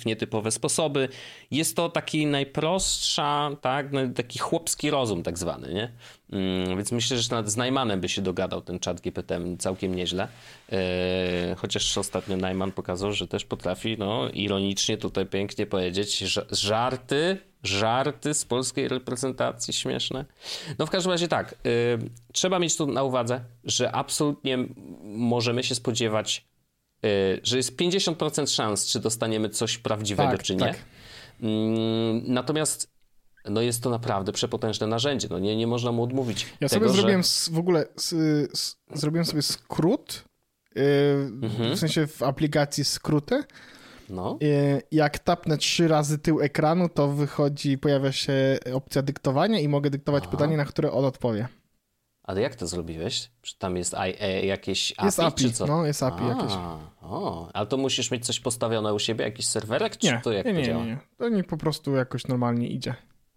[0.00, 1.08] w nietypowe sposoby.
[1.50, 5.92] Jest to taki najprostsza, tak, no, taki chłopski rozum tak zwany, nie?
[6.32, 10.28] Mm, więc myślę, że nawet z Najmanem by się dogadał ten czat GPT całkiem nieźle.
[10.72, 17.38] E, chociaż ostatnio Najman pokazał, że też potrafi, no, ironicznie tutaj pięknie powiedzieć, że żarty,
[17.62, 20.24] żarty z polskiej reprezentacji śmieszne.
[20.78, 21.56] No w każdym razie tak, e,
[22.32, 24.58] trzeba mieć tu na uwadze, że absolutnie
[25.04, 26.44] możemy się spodziewać,
[27.04, 27.08] e,
[27.42, 30.60] że jest 50% szans, czy dostaniemy coś prawdziwego, tak, czy nie.
[30.60, 30.76] Tak.
[31.42, 32.95] Mm, natomiast
[33.50, 35.28] no jest to naprawdę przepotężne narzędzie.
[35.30, 36.46] No nie, nie można mu odmówić.
[36.60, 37.52] Ja tego, sobie zrobiłem że...
[37.52, 37.86] w ogóle
[38.94, 40.24] zrobiłem sobie skrót,
[40.74, 40.82] yy,
[41.42, 41.76] mhm.
[41.76, 43.44] w sensie w aplikacji skróty.
[44.10, 44.38] No.
[44.40, 49.90] Yy, jak tapnę trzy razy tył ekranu, to wychodzi, pojawia się opcja dyktowania i mogę
[49.90, 50.30] dyktować Aha.
[50.30, 51.48] pytanie, na które on odpowie.
[52.26, 53.30] Ale jak to zrobiłeś?
[53.42, 55.66] Czy tam jest e, jakieś API, jest API, czy co?
[55.66, 56.52] No, jest API A, jakieś.
[57.02, 60.46] O, ale to musisz mieć coś postawione u siebie, jakiś serwerek, czy nie, to jak
[60.46, 60.84] nie, to nie, działa?
[60.84, 62.94] Nie, nie, to mi po prostu jakoś normalnie idzie.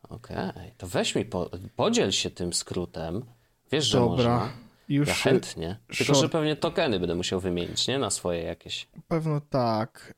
[0.09, 0.71] Okej, okay.
[0.77, 3.25] to weź mi, po, podziel się tym skrótem.
[3.71, 4.37] Wiesz, że Dobra.
[4.37, 4.49] można.
[4.89, 5.79] Już ja chętnie.
[5.97, 7.99] Tylko, że pewnie tokeny będę musiał wymienić, nie?
[7.99, 8.87] Na swoje jakieś.
[9.07, 10.13] Pewno tak.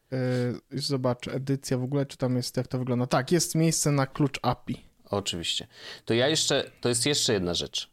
[0.72, 3.08] Yy, zobaczę, edycja w ogóle, czy tam jest, jak to wygląda.
[3.08, 4.82] Tak, jest miejsce na klucz API.
[5.10, 5.68] Oczywiście.
[6.06, 7.90] To ja jeszcze, to jest jeszcze jedna rzecz.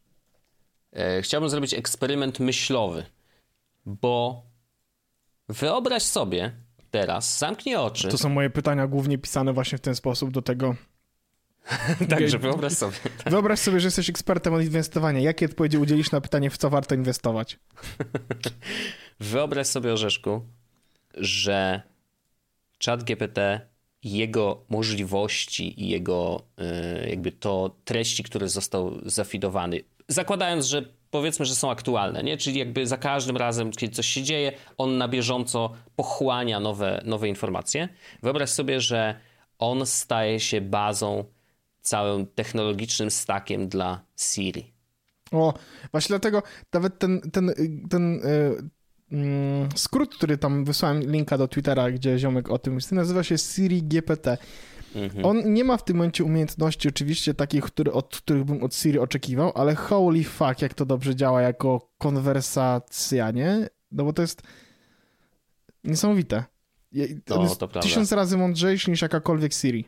[0.93, 3.05] Yy, chciałbym zrobić eksperyment myślowy,
[3.87, 4.43] bo
[5.49, 6.53] wyobraź sobie
[6.91, 8.09] teraz, zamknij oczy.
[8.09, 10.75] To są moje pytania głównie pisane właśnie w ten sposób do tego
[12.11, 12.97] Także wyobraź sobie.
[13.25, 13.33] Tak.
[13.33, 15.21] Wyobraź sobie, że jesteś ekspertem od inwestowania.
[15.21, 17.59] Jakie odpowiedzi udzielisz na pytanie, w co warto inwestować?
[19.21, 20.41] wyobraź sobie, Orzeszku,
[21.15, 21.83] że
[22.79, 23.61] czat GPT
[24.03, 26.43] jego możliwości i jego
[27.05, 32.37] y, jakby to treści, które został zafidowany, zakładając, że powiedzmy, że są aktualne, nie?
[32.37, 37.29] Czyli jakby za każdym razem, kiedy coś się dzieje, on na bieżąco pochłania nowe, nowe
[37.29, 37.89] informacje.
[38.23, 39.21] Wyobraź sobie, że
[39.59, 41.25] on staje się bazą
[41.81, 44.73] całym technologicznym stakiem dla Siri.
[45.33, 45.55] O,
[45.91, 47.53] właśnie dlatego nawet ten, ten,
[47.91, 48.21] ten
[49.11, 53.39] yy, skrót, który tam wysłałem linka do Twittera, gdzie ziomek o tym jest, nazywa się
[53.39, 54.39] Siri GPT.
[54.95, 55.25] Mhm.
[55.25, 58.99] On nie ma w tym momencie umiejętności oczywiście takich, który, od których bym od Siri
[58.99, 63.69] oczekiwał, ale holy fuck, jak to dobrze działa jako konwersacja, nie?
[63.93, 64.43] No bo to jest
[65.85, 66.45] niesamowite.
[67.29, 69.85] No, to tysiąc razy mądrzejszy niż jakakolwiek Siri.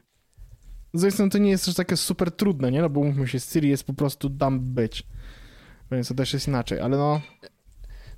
[0.95, 2.83] Z strony to nie jest też takie super trudne, nie?
[2.83, 5.07] No bo mówmy się, Siri jest po prostu dam być.
[5.93, 7.21] Więc to też jest inaczej, ale no...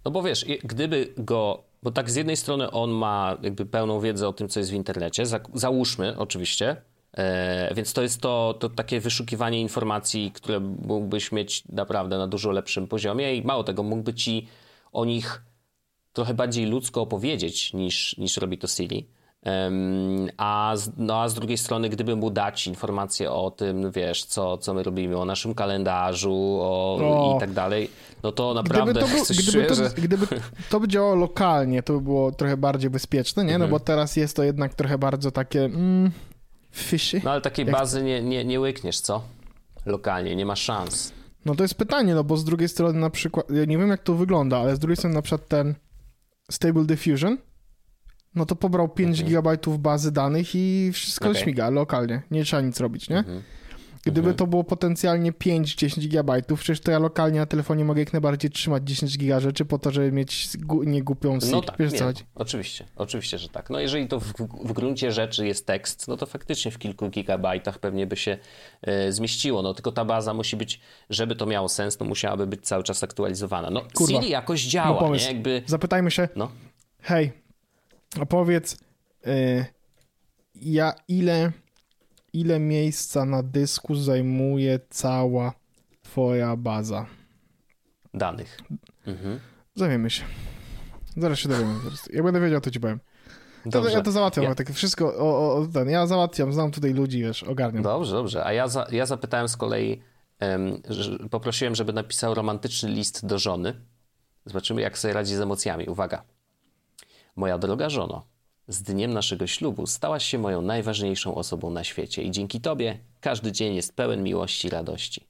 [0.04, 1.64] No bo wiesz, gdyby go...
[1.82, 4.74] Bo tak z jednej strony on ma jakby pełną wiedzę o tym, co jest w
[4.74, 5.24] internecie.
[5.54, 6.76] Załóżmy oczywiście,
[7.16, 12.50] E, więc to jest to, to takie wyszukiwanie informacji, które mógłbyś mieć naprawdę na dużo
[12.50, 14.48] lepszym poziomie i mało tego, mógłby ci
[14.92, 15.42] o nich
[16.12, 19.08] trochę bardziej ludzko opowiedzieć niż, niż robi to Siri.
[20.36, 24.58] A z, no a z drugiej strony, gdyby mu dać informacje o tym, wiesz, co,
[24.58, 27.36] co my robimy, o naszym kalendarzu o, o.
[27.36, 27.90] i tak dalej,
[28.22, 30.26] no to naprawdę gdyby to, był, gdyby, to, gdyby
[30.70, 33.58] to by działało lokalnie, to by było trochę bardziej bezpieczne, nie?
[33.58, 33.70] No mhm.
[33.70, 36.10] bo teraz jest to jednak trochę bardzo takie mm,
[36.72, 37.20] fishy.
[37.24, 37.74] No ale takiej Jak...
[37.74, 39.22] bazy nie, nie, nie łykniesz, co?
[39.86, 41.12] Lokalnie, nie ma szans.
[41.44, 44.02] No to jest pytanie, no bo z drugiej strony na przykład, ja nie wiem jak
[44.02, 45.74] to wygląda, ale z drugiej strony na przykład ten
[46.50, 47.38] Stable Diffusion,
[48.34, 49.42] no to pobrał 5 mhm.
[49.42, 51.42] GB bazy danych i wszystko okay.
[51.42, 52.22] śmiga lokalnie.
[52.30, 53.18] Nie trzeba nic robić, nie?
[53.18, 53.42] Mhm.
[54.02, 54.36] Gdyby mhm.
[54.36, 58.82] to było potencjalnie 5-10 GB, przecież to ja lokalnie na telefonie mogę jak najbardziej trzymać
[58.84, 60.48] 10 GB rzeczy po to, żeby mieć
[60.86, 61.50] niegłupią SIG.
[61.50, 63.70] No tak, Wiesz, nie, oczywiście, oczywiście, że tak.
[63.70, 64.32] No jeżeli to w,
[64.64, 68.38] w, gruncie rzeczy jest tekst, no to faktycznie w kilku gigabajtach pewnie by się
[68.82, 72.66] e, zmieściło, no tylko ta baza musi być, żeby to miało sens, no musiałaby być
[72.66, 73.70] cały czas aktualizowana.
[73.70, 74.20] No Kurwa.
[74.20, 75.24] Siri jakoś działa, no, nie?
[75.24, 75.62] Jakby...
[75.66, 76.50] Zapytajmy się, no.
[77.02, 77.32] hej,
[78.20, 78.76] opowiedz,
[79.26, 79.64] y,
[80.54, 81.52] ja ile,
[82.32, 85.52] ile miejsca na dysku zajmuje cała
[86.02, 87.06] twoja baza
[88.14, 88.58] danych.
[89.06, 89.40] Mhm.
[89.74, 90.24] Zawiemy się.
[91.16, 91.74] Zaraz się dowiemy.
[92.12, 93.00] Jak będę wiedział, to ci powiem.
[93.70, 94.54] To, ja to załatwiam, ja...
[94.54, 97.82] tak wszystko, o, o, ten, ja załatwiam, znam tutaj ludzi, wiesz, ogarniam.
[97.82, 100.02] Dobrze, dobrze, a ja, za, ja zapytałem z kolei,
[100.40, 103.74] um, że, poprosiłem, żeby napisał romantyczny list do żony.
[104.46, 105.88] Zobaczymy, jak sobie radzi z emocjami.
[105.88, 106.24] Uwaga.
[107.36, 108.26] Moja droga żono,
[108.68, 113.52] z dniem naszego ślubu stałaś się moją najważniejszą osobą na świecie i dzięki Tobie każdy
[113.52, 115.26] dzień jest pełen miłości i radości.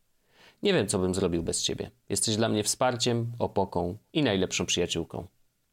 [0.63, 1.91] Nie wiem, co bym zrobił bez Ciebie.
[2.09, 5.27] Jesteś dla mnie wsparciem, opoką i najlepszą przyjaciółką.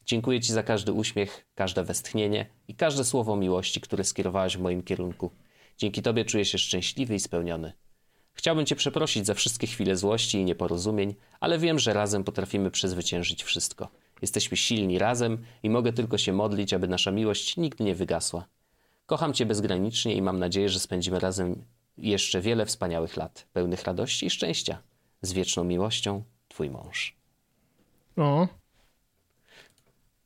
[0.06, 4.82] Dziękuję Ci za każdy uśmiech, każde westchnienie i każde słowo miłości, które skierowałaś w moim
[4.82, 5.30] kierunku.
[5.78, 7.72] Dzięki Tobie czuję się szczęśliwy i spełniony.
[8.32, 13.44] Chciałbym Cię przeprosić za wszystkie chwile złości i nieporozumień, ale wiem, że razem potrafimy przezwyciężyć
[13.44, 13.88] wszystko.
[14.22, 18.46] Jesteśmy silni razem i mogę tylko się modlić, aby nasza miłość nigdy nie wygasła.
[19.06, 21.64] Kocham Cię bezgranicznie i mam nadzieję, że spędzimy razem
[21.98, 24.82] jeszcze wiele wspaniałych lat, pełnych radości i szczęścia.
[25.22, 27.16] Z wieczną miłością, Twój mąż.
[28.16, 28.48] O.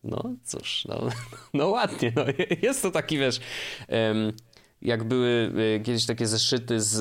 [0.04, 1.00] No cóż, no,
[1.54, 2.12] no ładnie.
[2.16, 2.24] No.
[2.62, 3.40] Jest to taki, wiesz,
[4.84, 7.00] jak były e, kiedyś takie zeszyty z,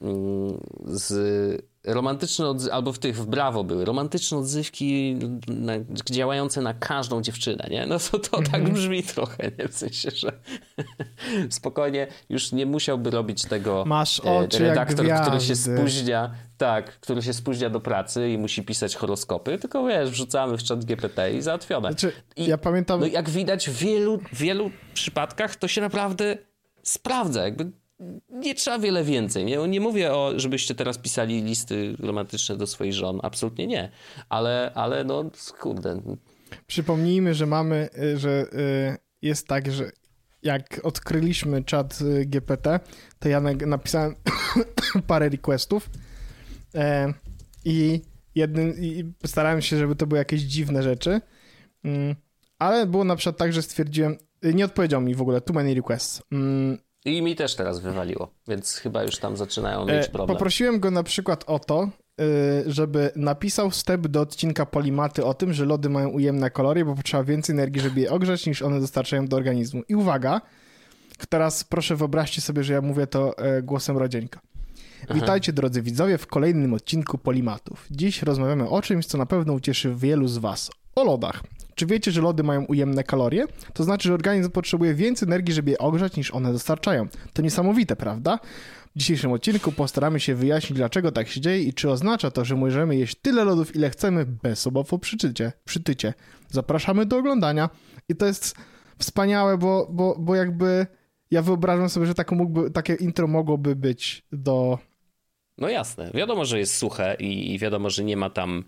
[0.00, 5.16] mm, z romantyczne odzy- albo w tych w Brawo były romantyczne odzywki
[5.48, 5.72] na,
[6.10, 7.86] działające na każdą dziewczynę, nie?
[7.86, 8.72] No to, to tak mhm.
[8.72, 9.68] brzmi trochę, nie?
[9.68, 10.32] W sensie, że
[11.50, 17.22] spokojnie już nie musiałby robić tego Masz e, oczy redaktor, który się spóźnia, tak, który
[17.22, 21.42] się spóźnia do pracy i musi pisać horoskopy, tylko wiesz, wrzucamy w czat GPT i
[21.42, 21.88] załatwione.
[21.88, 23.00] Znaczy, I, ja pamiętam...
[23.00, 26.36] No jak widać w wielu, wielu przypadkach to się naprawdę
[26.84, 27.72] sprawdza, jakby
[28.30, 29.44] nie trzeba wiele więcej.
[29.44, 33.20] Nie, nie mówię, o, żebyście teraz pisali listy romantyczne do swoich żon.
[33.22, 33.90] Absolutnie nie.
[34.28, 36.00] Ale, ale no, kurde.
[36.66, 39.90] Przypomnijmy, że mamy, y, że y, jest tak, że
[40.42, 42.80] jak odkryliśmy czat y, GPT,
[43.18, 44.14] to ja napisałem
[45.06, 45.90] parę requestów
[46.74, 47.14] e,
[47.64, 48.02] i,
[48.34, 51.20] jednym, i starałem się, żeby to były jakieś dziwne rzeczy,
[51.84, 52.16] mm,
[52.58, 54.16] ale było na przykład tak, że stwierdziłem,
[54.52, 56.22] nie odpowiedział mi w ogóle, too many requests.
[56.32, 60.36] Mm, i mi też teraz wywaliło, więc chyba już tam zaczynają mieć e, problem.
[60.36, 61.90] Poprosiłem go na przykład o to, e,
[62.66, 67.24] żeby napisał wstęp do odcinka Polimaty o tym, że lody mają ujemne kolory, bo potrzeba
[67.24, 69.82] więcej energii, żeby je ogrzać, niż one dostarczają do organizmu.
[69.88, 70.40] I uwaga,
[71.28, 74.40] teraz proszę wyobraźcie sobie, że ja mówię to e, głosem rodzieńka.
[75.14, 77.86] Witajcie drodzy widzowie w kolejnym odcinku Polimatów.
[77.90, 80.70] Dziś rozmawiamy o czymś, co na pewno ucieszy wielu z was.
[80.94, 81.42] O lodach.
[81.74, 83.46] Czy wiecie, że lody mają ujemne kalorie?
[83.72, 87.08] To znaczy, że organizm potrzebuje więcej energii, żeby je ogrzać, niż one dostarczają.
[87.32, 88.38] To niesamowite, prawda?
[88.96, 92.56] W dzisiejszym odcinku postaramy się wyjaśnić, dlaczego tak się dzieje i czy oznacza to, że
[92.56, 95.52] możemy jeść tyle lodów, ile chcemy, bez obaw o przytycie.
[95.64, 96.14] przytycie.
[96.48, 97.70] Zapraszamy do oglądania.
[98.08, 98.56] I to jest
[98.98, 100.86] wspaniałe, bo, bo, bo jakby
[101.30, 104.78] ja wyobrażam sobie, że takie, mógłby, takie intro mogłoby być do...
[105.58, 106.10] No jasne.
[106.14, 108.64] Wiadomo, że jest suche i wiadomo, że nie ma tam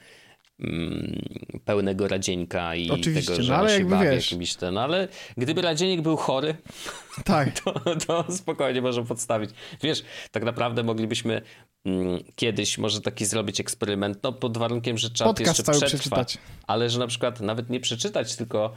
[1.64, 4.31] pełnego radzieńka i Oczywiście, tego, że no, ale się bawi wiesz...
[4.31, 6.57] jakimś ten, ale gdyby radzienik był chory,
[7.25, 7.61] tak.
[7.61, 7.73] to,
[8.07, 9.51] to spokojnie może podstawić.
[9.83, 11.42] Wiesz, tak naprawdę moglibyśmy
[11.85, 16.38] mm, kiedyś może taki zrobić eksperyment, no pod warunkiem, że czat Podcast jeszcze przetrwa, przeczytać.
[16.66, 18.75] ale że na przykład nawet nie przeczytać, tylko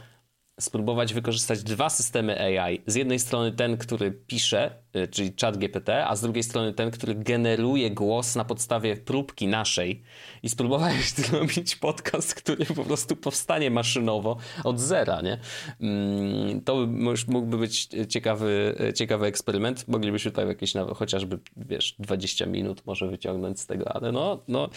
[0.60, 2.80] spróbować wykorzystać dwa systemy AI.
[2.86, 6.90] Z jednej strony ten, który pisze, y, czyli chat GPT, a z drugiej strony ten,
[6.90, 10.02] który generuje głos na podstawie próbki naszej
[10.42, 15.38] i spróbować zrobić podcast, który po prostu powstanie maszynowo od zera, nie?
[15.80, 16.88] Mm, to
[17.28, 19.88] mógłby być ciekawy, ciekawy eksperyment.
[19.88, 24.68] Moglibyśmy tutaj jakieś nawet chociażby, wiesz, 20 minut może wyciągnąć z tego, ale no, no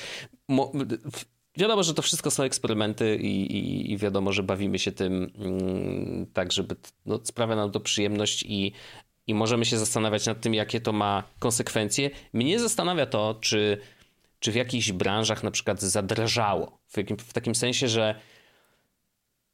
[1.58, 6.26] Wiadomo, że to wszystko są eksperymenty i, i, i wiadomo, że bawimy się tym mm,
[6.34, 8.72] tak, żeby no, sprawia nam to przyjemność i,
[9.28, 12.10] i możemy się zastanawiać nad tym, jakie to ma konsekwencje.
[12.34, 13.78] Mnie zastanawia to, czy,
[14.40, 16.80] czy w jakichś branżach na przykład zadrażało.
[16.88, 18.16] W, jakim, w takim sensie, że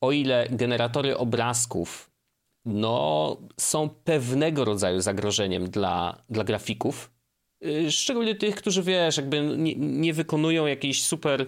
[0.02, 2.10] o ile generatory obrazków
[2.66, 7.12] no, są pewnego rodzaju zagrożeniem dla, dla grafików,
[7.66, 11.46] y, szczególnie tych, którzy wiesz, jakby nie, nie wykonują jakiejś super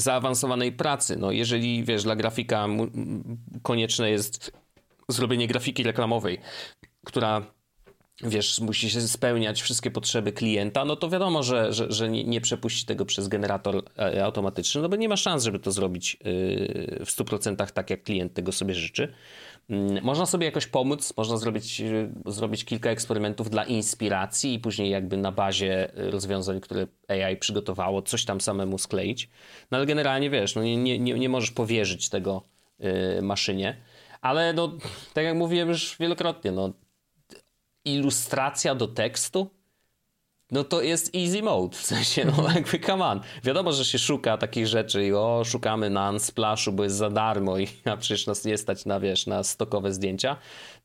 [0.00, 1.16] zaawansowanej pracy.
[1.16, 2.66] No, jeżeli wiesz, dla grafika
[3.62, 4.52] konieczne jest
[5.08, 6.40] zrobienie grafiki reklamowej,
[7.04, 7.42] która
[8.22, 12.40] wiesz, musi się spełniać wszystkie potrzeby klienta, no to wiadomo, że, że, że nie, nie,
[12.40, 17.04] przepuści tego przez generator e, automatyczny, no bo nie ma szans, żeby to zrobić y,
[17.06, 19.12] w 100% tak, jak klient tego sobie życzy.
[19.70, 24.90] Mm, można sobie jakoś pomóc, można zrobić, y, zrobić kilka eksperymentów dla inspiracji i później
[24.90, 29.28] jakby na bazie rozwiązań, które AI przygotowało, coś tam samemu skleić.
[29.70, 32.42] No ale generalnie wiesz, no nie, nie, nie możesz powierzyć tego
[32.78, 33.76] yy, maszynie.
[34.20, 34.78] Ale no,
[35.14, 36.72] tak jak mówiłem już wielokrotnie, no,
[37.84, 39.50] ilustracja do tekstu
[40.52, 42.54] no to jest easy mode, w sensie, no mhm.
[42.54, 43.20] jakby come on.
[43.44, 47.58] Wiadomo, że się szuka takich rzeczy i o, szukamy na Unsplashu, bo jest za darmo
[47.58, 50.36] i a przecież nas nie stać na, wiesz, na stokowe zdjęcia.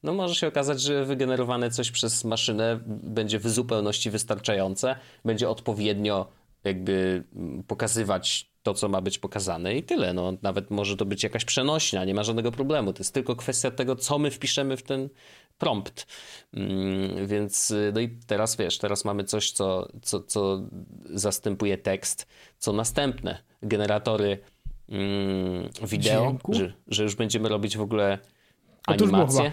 [0.04, 6.28] No może się okazać, że wygenerowane coś przez maszynę będzie w zupełności wystarczające, będzie odpowiednio
[6.63, 7.23] jakby
[7.67, 10.13] pokazywać to, co ma być pokazane i tyle.
[10.13, 12.93] No, nawet może to być jakaś przenośnia, nie ma żadnego problemu.
[12.93, 15.10] To jest tylko kwestia tego, co my wpiszemy w ten
[15.57, 16.07] prompt.
[16.53, 20.61] Mm, więc no i teraz wiesz, teraz mamy coś, co, co, co
[21.05, 23.37] zastępuje tekst, co następne.
[23.61, 24.39] Generatory
[25.83, 28.19] wideo, że, że, już będziemy robić w ogóle
[28.87, 29.51] animację.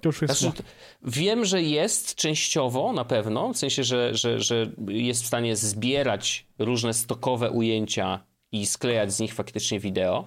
[0.00, 0.62] To już jest znaczy,
[1.02, 6.46] wiem, że jest częściowo na pewno, w sensie, że, że, że jest w stanie zbierać
[6.58, 10.24] różne stokowe ujęcia i sklejać z nich faktycznie wideo.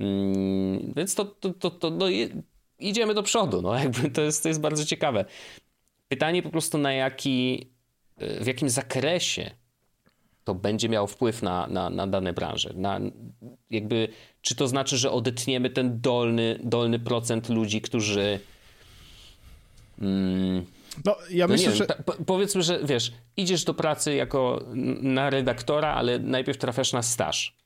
[0.00, 2.06] Mm, więc to, to, to, to no,
[2.78, 3.62] idziemy do przodu.
[3.62, 5.24] No, jakby to, jest, to jest bardzo ciekawe.
[6.08, 7.70] Pytanie po prostu na jaki,
[8.40, 9.50] w jakim zakresie
[10.48, 12.70] to będzie miało wpływ na, na, na dane branże.
[12.74, 13.00] Na,
[13.70, 14.08] jakby,
[14.42, 18.40] czy to znaczy, że odetniemy ten dolny, dolny procent ludzi, którzy.
[20.00, 20.66] Mm,
[21.04, 21.86] no, ja no myślę, wiem, że.
[21.86, 24.64] Po, powiedzmy, że wiesz, idziesz do pracy jako
[25.02, 27.56] na redaktora, ale najpierw trafiasz na staż.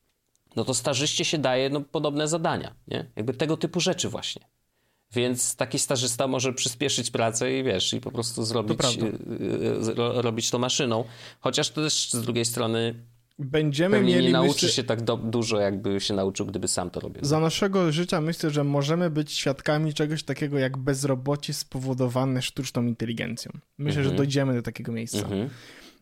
[0.56, 3.06] No to stażyście się daje no, podobne zadania, nie?
[3.16, 4.42] Jakby tego typu rzeczy właśnie.
[5.14, 10.22] Więc taki stażysta może przyspieszyć pracę i wiesz, i po prostu zrobić, to y, y,
[10.22, 11.04] robić to maszyną.
[11.40, 12.94] Chociaż to też z drugiej strony
[13.38, 14.26] Będziemy Pewnie mieli.
[14.26, 17.24] Nie nauczy myślę, się tak do, dużo, jakby się nauczył, gdyby sam to robił.
[17.24, 23.52] Za naszego życia myślę, że możemy być świadkami czegoś takiego jak bezrobocie spowodowane sztuczną inteligencją.
[23.78, 24.16] Myślę, że mhm.
[24.16, 25.18] dojdziemy do takiego miejsca.
[25.18, 25.50] Mhm.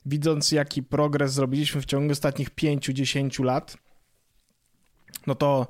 [0.06, 3.76] Widząc, jaki progres zrobiliśmy w ciągu ostatnich 5-10 lat,
[5.26, 5.66] no to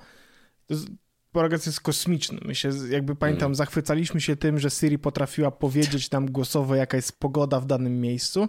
[1.33, 2.39] progres jest kosmiczny.
[2.45, 3.55] My się, jakby pamiętam, mm.
[3.55, 8.49] zachwycaliśmy się tym, że Siri potrafiła powiedzieć nam głosowo, jaka jest pogoda w danym miejscu.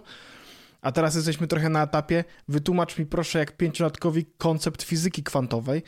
[0.80, 5.82] A teraz jesteśmy trochę na etapie, wytłumacz mi proszę jak pięciolatkowi koncept fizyki kwantowej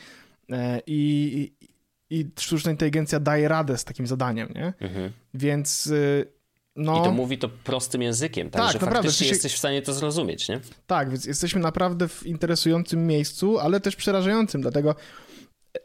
[0.51, 4.73] e, i, i, i sztuczna inteligencja daje radę z takim zadaniem, nie?
[4.79, 5.11] Mhm.
[5.33, 6.27] Więc y,
[6.75, 7.01] no...
[7.01, 9.93] I to mówi to prostym językiem, tak, tak że naprawdę, faktycznie jesteś w stanie to
[9.93, 10.59] zrozumieć, nie?
[10.87, 14.95] Tak, więc jesteśmy naprawdę w interesującym miejscu, ale też przerażającym, dlatego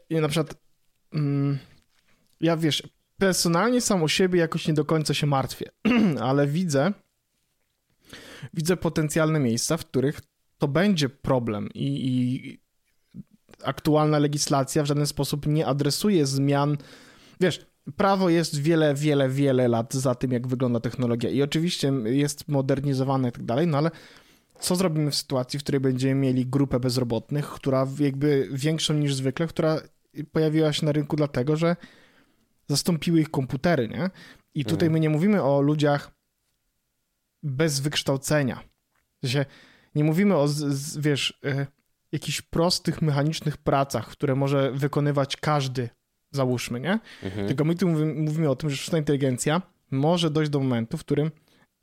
[0.09, 0.55] e, na przykład
[1.13, 1.59] Mm,
[2.41, 2.83] ja wiesz,
[3.17, 5.71] personalnie sam o siebie jakoś nie do końca się martwię,
[6.29, 6.93] ale widzę,
[8.53, 10.21] widzę potencjalne miejsca, w których
[10.57, 12.59] to będzie problem i, i
[13.63, 16.77] aktualna legislacja w żaden sposób nie adresuje zmian.
[17.39, 17.65] Wiesz,
[17.97, 23.29] prawo jest wiele, wiele, wiele lat za tym, jak wygląda technologia i oczywiście jest modernizowane
[23.29, 23.91] i tak dalej, no ale
[24.59, 29.47] co zrobimy w sytuacji, w której będziemy mieli grupę bezrobotnych, która jakby większą niż zwykle,
[29.47, 29.81] która
[30.31, 31.75] pojawiła się na rynku dlatego, że
[32.67, 34.09] zastąpiły ich komputery, nie?
[34.55, 34.93] I tutaj mhm.
[34.93, 36.11] my nie mówimy o ludziach
[37.43, 38.63] bez wykształcenia.
[39.23, 39.27] W
[39.95, 40.47] nie mówimy o,
[40.99, 41.67] wiesz, y,
[42.11, 45.89] jakichś prostych, mechanicznych pracach, które może wykonywać każdy,
[46.31, 46.99] załóżmy, nie?
[47.23, 47.47] Mhm.
[47.47, 50.99] Tylko my tu mówimy, mówimy o tym, że sztuczna inteligencja może dojść do momentu, w
[50.99, 51.31] którym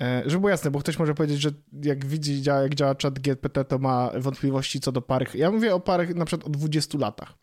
[0.00, 1.50] e, żeby było jasne, bo ktoś może powiedzieć, że
[1.82, 5.34] jak widzi, jak działa chat GPT, to ma wątpliwości co do parych.
[5.34, 7.34] Ja mówię o parych na przykład o 20 latach.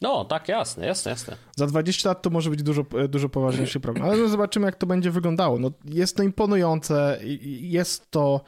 [0.00, 1.36] No, tak, jasne, jasne, jasne.
[1.56, 5.10] Za 20 lat to może być dużo, dużo poważniejszy problem, ale zobaczymy, jak to będzie
[5.10, 5.58] wyglądało.
[5.58, 7.18] No, jest to imponujące,
[7.60, 8.44] jest to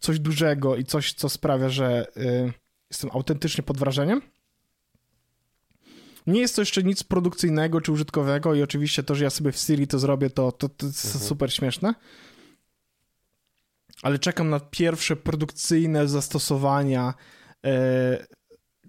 [0.00, 2.52] coś dużego i coś, co sprawia, że y,
[2.90, 4.22] jestem autentycznie pod wrażeniem.
[6.26, 9.56] Nie jest to jeszcze nic produkcyjnego czy użytkowego i oczywiście to, że ja sobie w
[9.56, 11.24] Siri to zrobię, to, to, to jest mhm.
[11.24, 11.94] super śmieszne.
[14.02, 17.14] Ale czekam na pierwsze produkcyjne zastosowania,
[17.64, 18.26] e,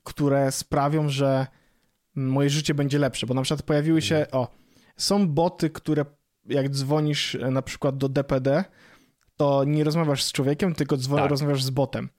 [0.04, 1.47] które sprawią, że
[2.16, 4.43] moje życie będzie lepsze, bo na przykład pojawiły się, mhm.
[4.43, 4.47] o,
[4.97, 6.06] są boty, które
[6.45, 8.64] jak dzwonisz e, na przykład do DPD,
[9.38, 11.30] to nie rozmawiasz z człowiekiem, tylko tak.
[11.30, 12.10] rozmawiasz z botem.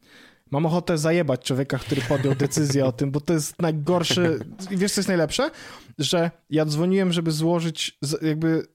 [0.51, 4.39] Mam ochotę zajebać człowieka, który podjął decyzję o tym, bo to jest najgorsze.
[4.71, 5.51] Wiesz, co jest najlepsze?
[5.99, 8.67] Że ja dzwoniłem, żeby złożyć, jakby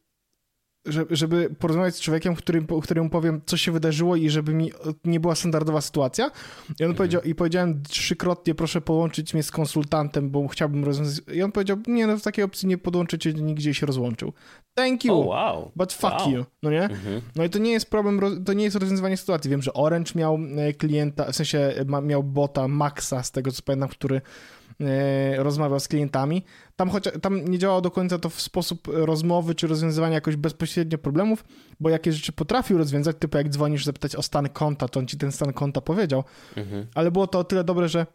[1.10, 4.72] żeby porozmawiać z człowiekiem, którym, któremu powiem, co się wydarzyło i żeby mi
[5.06, 6.26] nie była standardowa sytuacja.
[6.26, 6.96] I on mhm.
[6.96, 11.22] powiedział, i powiedziałem trzykrotnie, proszę połączyć mnie z konsultantem, bo chciałbym rozwiązać.
[11.34, 14.34] I on powiedział, nie, no w takiej opcji nie podłączycie nigdzie się rozłączył.
[14.76, 15.72] Thank you, oh, wow.
[15.76, 16.32] but fuck wow.
[16.32, 16.84] you, no nie?
[16.84, 17.22] Mhm.
[17.36, 19.52] No i to nie jest problem, to nie jest rozwiązywanie sytuacji.
[19.52, 21.74] Wiem, że Orange miał e, klienta, w sensie
[22.04, 24.22] miał bota Maxa, z tego co pamiętam, który E,
[25.38, 26.44] rozmawiał z klientami.
[26.76, 30.98] Tam, choć, tam nie działało do końca to w sposób rozmowy czy rozwiązywania jakoś bezpośrednio
[30.98, 31.46] problemów,
[31.80, 35.18] bo jakieś rzeczy potrafił rozwiązać, typu jak dzwonisz zapytać o stan konta, to on ci
[35.18, 36.24] ten stan konta powiedział,
[36.58, 36.88] mhm.
[36.96, 38.06] ale było to o tyle dobre, że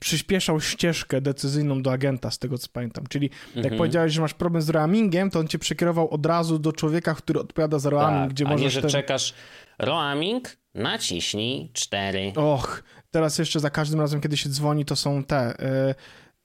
[0.00, 3.04] przyspieszał ścieżkę decyzyjną do agenta, z tego co pamiętam.
[3.06, 3.78] Czyli jak mhm.
[3.78, 7.40] powiedziałeś, że masz problem z roamingiem, to on cię przekierował od razu do człowieka, który
[7.40, 8.64] odpowiada za roaming, tak, gdzie a możesz...
[8.64, 8.90] nie, że ten...
[8.90, 9.34] czekasz
[9.78, 12.32] roaming, naciśnij 4.
[12.36, 12.82] Och,
[13.14, 15.60] teraz jeszcze za każdym razem, kiedy się dzwoni, to są te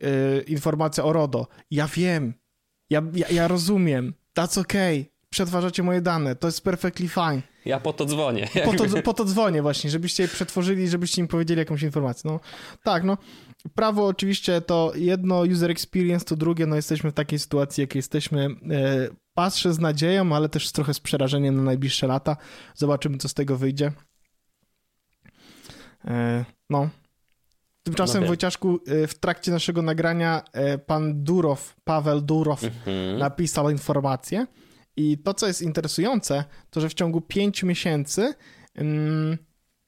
[0.02, 1.48] y, y, informacje o RODO.
[1.72, 2.34] Ja wiem,
[2.90, 7.42] ja, ja, ja rozumiem, that's okay, przetwarzacie moje dane, to jest perfectly fine.
[7.66, 8.48] Ja po to dzwonię.
[8.66, 12.32] Po to, po to dzwonię właśnie, żebyście je przetworzyli, żebyście im powiedzieli jakąś informację.
[12.32, 12.40] No
[12.84, 13.18] tak, no.
[13.76, 18.46] Prawo oczywiście to jedno user experience, to drugie, no jesteśmy w takiej sytuacji, jak jesteśmy.
[18.46, 18.50] E,
[19.34, 22.38] patrzę z nadzieją, ale też trochę z przerażeniem na najbliższe lata.
[22.76, 23.92] Zobaczymy, co z tego wyjdzie.
[26.70, 26.90] No.
[27.84, 33.18] Tymczasem, no Wojciaszku, e, w trakcie naszego nagrania e, pan Durow, Paweł Durow mhm.
[33.18, 34.48] napisał informację
[34.96, 38.34] i to, co jest interesujące, to, że w ciągu pięciu miesięcy
[38.76, 39.38] mm,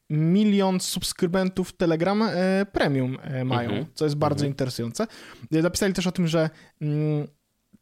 [0.10, 2.24] milion subskrybentów Telegram
[2.72, 3.86] Premium mają, mhm.
[3.94, 4.52] co jest bardzo mhm.
[4.52, 5.08] interesujące.
[5.52, 6.50] Napisali też o tym, że
[6.82, 7.28] mm,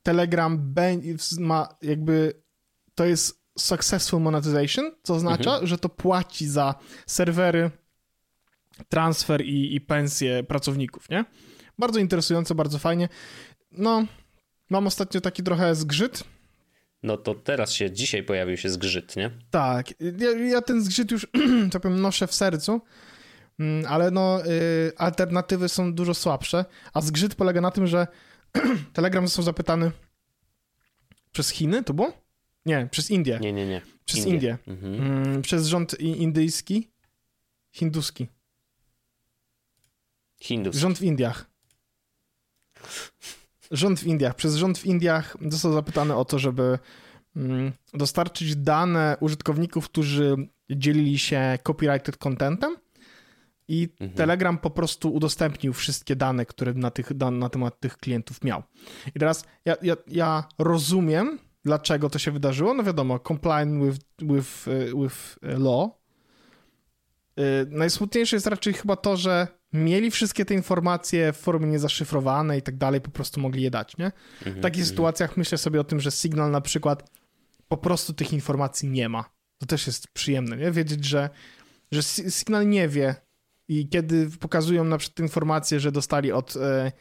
[0.04, 0.74] Telegram
[1.40, 2.34] ma jakby
[2.96, 5.68] to jest successful monetization, co oznacza, mhm.
[5.68, 6.76] że to płaci za
[7.08, 7.72] serwery,
[8.90, 11.26] transfer i, i pensje pracowników, nie?
[11.78, 13.10] Bardzo interesujące, bardzo fajnie.
[13.72, 14.06] No,
[14.70, 16.24] mam ostatnio taki trochę zgrzyt.
[17.04, 19.32] No to teraz się, dzisiaj pojawił się zgrzyt, nie?
[19.52, 21.28] Tak, ja, ja ten zgrzyt już,
[21.72, 22.82] tak powiem, noszę w sercu,
[23.60, 28.08] mm, ale no, y, alternatywy są dużo słabsze, a zgrzyt polega na tym, że
[28.94, 29.92] Telegram został zapytany
[31.32, 32.14] przez Chiny, to było?
[32.66, 33.40] Nie, przez Indię.
[33.42, 33.82] Nie, nie, nie.
[34.06, 34.34] Przez Indię.
[34.34, 34.58] Indię.
[34.68, 34.94] Mhm.
[34.94, 36.92] Mm, przez rząd indyjski,
[37.72, 38.28] hinduski.
[40.40, 40.76] Hindus.
[40.76, 41.50] Rząd w Indiach.
[43.72, 44.36] Rząd w Indiach.
[44.36, 46.80] Przez rząd w Indiach został zapytany o to, żeby
[47.36, 50.36] mm, dostarczyć dane użytkowników, którzy
[50.70, 52.78] dzielili się copyrighted contentem
[53.68, 54.18] i mhm.
[54.18, 58.64] Telegram po prostu udostępnił wszystkie dane, które na, tych, na temat tych klientów miał.
[59.16, 62.74] I teraz ja, ja, ja rozumiem, dlaczego to się wydarzyło.
[62.74, 64.66] No wiadomo, complying with, with,
[65.04, 65.90] with law.
[67.40, 72.62] Y, najsmutniejsze jest raczej chyba to, że mieli wszystkie te informacje w formie niezaszyfrowanej i
[72.62, 74.12] tak dalej, po prostu mogli je dać, nie?
[74.42, 74.90] w mhm, takich mhm.
[74.90, 77.12] sytuacjach myślę sobie o tym, że Signal na przykład
[77.68, 79.30] po prostu tych informacji nie ma.
[79.58, 80.72] To też jest przyjemne, nie?
[80.72, 81.30] Wiedzieć, że,
[81.92, 83.16] że Signal nie wie
[83.68, 86.92] i kiedy pokazują na przykład informacje, że dostali od e,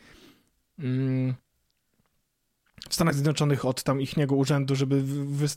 [0.79, 1.35] mm,
[2.89, 5.03] w Stanach Zjednoczonych od tam ichniego urzędu, żeby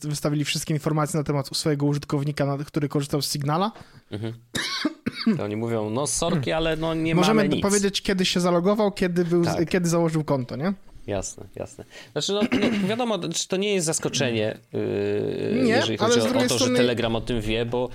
[0.04, 3.72] wystawili wszystkie informacje na temat swojego użytkownika, który korzystał z Signala.
[4.12, 4.34] Mhm.
[5.38, 7.62] To oni mówią, no sorki, ale no nie Możemy mamy nic.
[7.62, 9.70] powiedzieć, kiedy się zalogował, kiedy, był, tak.
[9.70, 10.74] kiedy założył konto, nie?
[11.08, 11.86] Jasne, jasne.
[12.12, 12.42] Znaczy, no,
[12.82, 16.76] no wiadomo, to nie jest zaskoczenie, yy, nie, jeżeli chodzi o, o to, strony...
[16.76, 17.90] że Telegram o tym wie, bo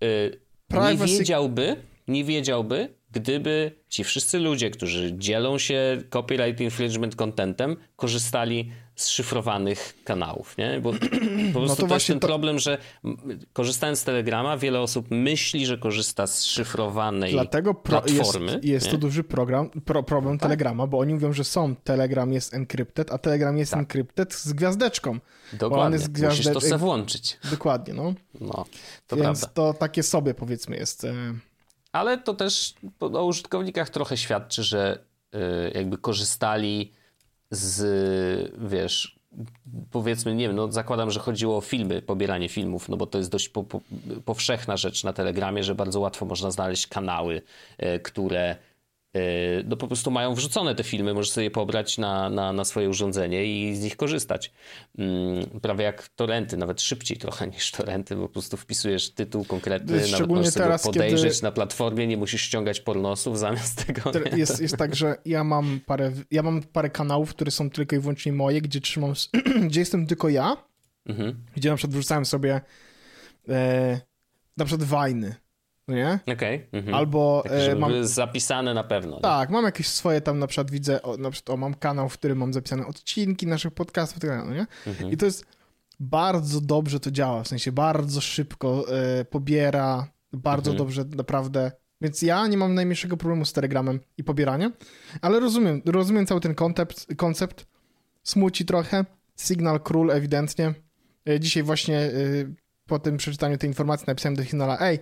[0.00, 0.40] yy,
[0.70, 1.76] nie wiedziałby,
[2.08, 9.94] nie wiedziałby, gdyby ci wszyscy ludzie, którzy dzielą się copyright infringement contentem, korzystali z szyfrowanych
[10.04, 10.80] kanałów, nie?
[10.80, 10.92] Bo
[11.52, 12.26] po prostu no to, to jest ten to...
[12.26, 12.78] problem, że
[13.52, 18.02] korzystając z Telegrama, wiele osób myśli, że korzysta z szyfrowanej Dlatego pro...
[18.02, 18.52] platformy.
[18.52, 20.42] Jest, jest to duży program, pro, problem tak.
[20.42, 23.80] Telegrama, bo oni mówią, że są, Telegram jest encrypted, a Telegram jest tak.
[23.80, 25.18] encrypted z gwiazdeczką.
[25.52, 26.36] Dokładnie, jest gwiazde...
[26.36, 27.38] musisz to sobie włączyć.
[27.50, 28.14] Dokładnie, no.
[28.40, 28.64] No,
[29.06, 29.48] to Więc prawda.
[29.54, 31.04] to takie sobie powiedzmy jest...
[31.04, 31.14] E,
[31.92, 35.10] ale to też o użytkownikach trochę świadczy, że
[35.74, 36.92] jakby korzystali
[37.50, 39.20] z, wiesz,
[39.90, 43.30] powiedzmy, nie wiem, no zakładam, że chodziło o filmy, pobieranie filmów, no bo to jest
[43.30, 43.80] dość po, po,
[44.24, 47.42] powszechna rzecz na Telegramie, że bardzo łatwo można znaleźć kanały,
[48.02, 48.69] które E,
[49.64, 52.88] no po prostu mają wrzucone te filmy, możesz sobie je pobrać na, na, na swoje
[52.88, 54.52] urządzenie i z nich korzystać.
[54.98, 60.10] Mm, prawie jak torenty, nawet szybciej trochę niż torenty, bo po prostu wpisujesz tytuł konkretny,
[60.10, 61.42] nawet możesz sobie teraz, podejrzeć kiedy...
[61.42, 64.12] na platformie, nie musisz ściągać pornosów zamiast tego.
[64.36, 67.98] Jest, jest tak, że ja mam parę, ja mam parę kanałów, które są tylko i
[67.98, 69.12] wyłącznie moje, gdzie trzymam,
[69.68, 70.56] gdzie jestem tylko ja,
[71.06, 71.44] mhm.
[71.56, 72.60] gdzie na przykład wrzucałem sobie
[73.48, 74.00] e,
[74.56, 75.34] na przykład wajny
[75.90, 76.18] no nie?
[76.22, 76.34] Okej.
[76.56, 76.80] Okay.
[76.80, 76.94] Mhm.
[76.94, 78.04] Albo tak, mam...
[78.06, 79.20] zapisane na pewno.
[79.20, 79.52] Tak, nie?
[79.52, 82.38] mam jakieś swoje tam na przykład widzę, o, na przykład o, mam kanał, w którym
[82.38, 84.66] mam zapisane odcinki naszych podcastów, tak no nie?
[84.86, 85.10] Mhm.
[85.10, 85.46] I to jest
[86.00, 90.78] bardzo dobrze to działa, w sensie bardzo szybko e, pobiera, bardzo mhm.
[90.78, 91.72] dobrze naprawdę.
[92.00, 94.72] Więc ja nie mam najmniejszego problemu z Telegramem i pobieraniem,
[95.20, 97.66] ale rozumiem, rozumiem cały ten koncept, koncept.
[98.22, 99.04] Smuci trochę.
[99.36, 100.74] Signal Król ewidentnie.
[101.28, 102.10] E, dzisiaj właśnie e,
[102.86, 104.98] po tym przeczytaniu tej informacji napisałem do Signala, ej,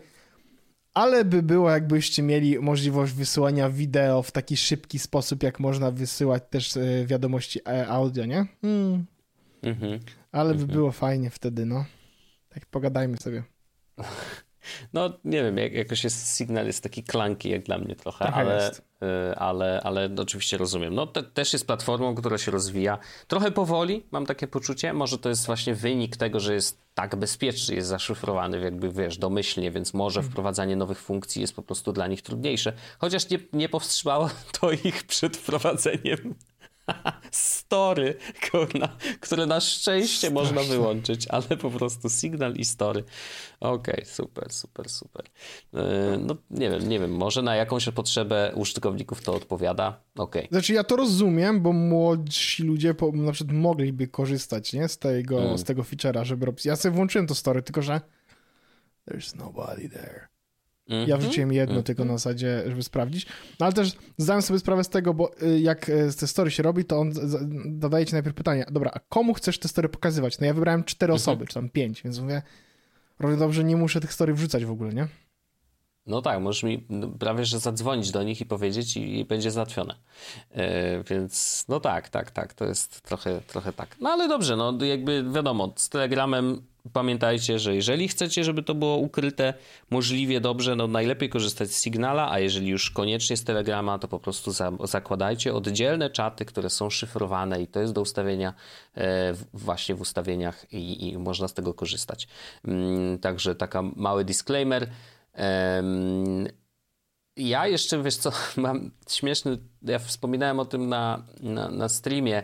[0.98, 6.42] ale by było, jakbyście mieli możliwość wysyłania wideo w taki szybki sposób, jak można wysyłać
[6.50, 8.46] też e, wiadomości e, audio, nie?
[8.62, 9.06] Hmm.
[9.62, 10.00] Mhm.
[10.32, 10.72] Ale by mhm.
[10.72, 11.84] było fajnie wtedy, no.
[12.48, 13.42] Tak pogadajmy sobie.
[14.92, 18.40] No, nie wiem, jak, jakoś jest sygnał jest taki klanki jak dla mnie trochę, trochę
[18.40, 20.94] ale, y, ale, ale oczywiście rozumiem.
[20.94, 22.98] No, te, też jest platformą, która się rozwija
[23.28, 24.92] trochę powoli, mam takie poczucie.
[24.92, 29.70] Może to jest właśnie wynik tego, że jest tak bezpieczny, jest zaszyfrowany jakby, wiesz, domyślnie,
[29.70, 30.32] więc może mhm.
[30.32, 32.72] wprowadzanie nowych funkcji jest po prostu dla nich trudniejsze.
[32.98, 34.30] Chociaż nie, nie powstrzymało
[34.60, 36.34] to ich przed wprowadzeniem
[37.30, 38.14] story,
[38.50, 40.34] kurna, które na szczęście Straszne.
[40.34, 43.04] można wyłączyć, ale po prostu Signal i story.
[43.60, 45.24] Okej, okay, super, super, super.
[45.74, 50.00] E, no nie wiem, nie wiem, może na jakąś potrzebę użytkowników to odpowiada.
[50.14, 50.42] Okej.
[50.42, 50.48] Okay.
[50.50, 55.42] Znaczy ja to rozumiem, bo młodsi ludzie po, na przykład mogliby korzystać, nie, z tego,
[55.42, 55.58] mm.
[55.58, 56.64] z tego feature'a, żeby robić.
[56.64, 58.00] Ja sobie włączyłem to story, tylko że
[59.08, 60.28] there's nobody there.
[60.88, 61.20] Ja mhm.
[61.20, 61.82] wrzuciłem jedno -hmm.
[61.82, 63.26] tylko na zasadzie, żeby sprawdzić.
[63.60, 66.62] No ale też zdałem sobie sprawę z tego, bo y, jak y, te story się
[66.62, 67.12] robi, to on
[67.80, 70.38] zadaje ci najpierw pytanie, dobra, a komu chcesz te story pokazywać?
[70.38, 71.16] No ja wybrałem cztery -hmm.
[71.16, 72.42] osoby, czy tam pięć, więc mówię,
[73.18, 75.08] robię dobrze, nie muszę tych story wrzucać w ogóle, nie?
[76.08, 76.86] No tak, możesz mi
[77.18, 79.94] prawie że zadzwonić do nich i powiedzieć i, i będzie załatwione.
[80.54, 80.62] Yy,
[81.10, 83.96] więc no tak, tak, tak, to jest trochę, trochę tak.
[84.00, 88.96] No ale dobrze, no jakby wiadomo, z Telegramem pamiętajcie, że jeżeli chcecie, żeby to było
[88.96, 89.54] ukryte
[89.90, 94.18] możliwie dobrze, no najlepiej korzystać z Signala, a jeżeli już koniecznie z Telegrama, to po
[94.18, 98.54] prostu za, zakładajcie oddzielne czaty, które są szyfrowane i to jest do ustawienia
[98.96, 102.28] e, właśnie w ustawieniach i, i, można z tego korzystać.
[102.64, 104.88] Mm, także taka mały disclaimer.
[107.36, 112.42] Ja jeszcze, wiesz co, mam śmieszny, ja wspominałem o tym na, na, na streamie,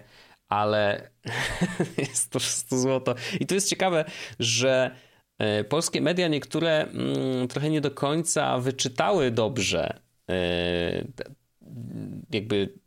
[0.48, 1.10] ale
[1.98, 3.14] jest to wszystko złoto.
[3.40, 4.04] I to jest ciekawe,
[4.38, 4.96] że
[5.38, 11.04] e, polskie media niektóre mm, trochę nie do końca wyczytały dobrze e,
[12.30, 12.78] jakby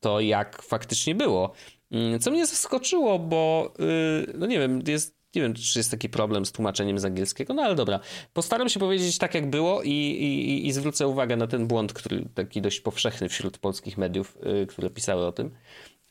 [0.00, 1.52] to, jak faktycznie było.
[1.90, 6.08] Mm, co mnie zaskoczyło, bo y, no nie wiem, jest nie wiem, czy jest taki
[6.08, 8.00] problem z tłumaczeniem z angielskiego, no ale dobra.
[8.32, 12.28] Postaram się powiedzieć tak, jak było i, i, i zwrócę uwagę na ten błąd, który
[12.34, 15.50] taki dość powszechny wśród polskich mediów, yy, które pisały o tym.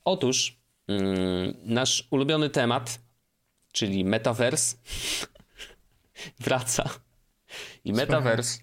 [0.06, 0.58] Otóż
[0.88, 0.98] yy,
[1.64, 3.00] nasz ulubiony temat,
[3.72, 4.78] czyli metavers,
[6.46, 6.90] wraca.
[7.86, 8.60] I metavers,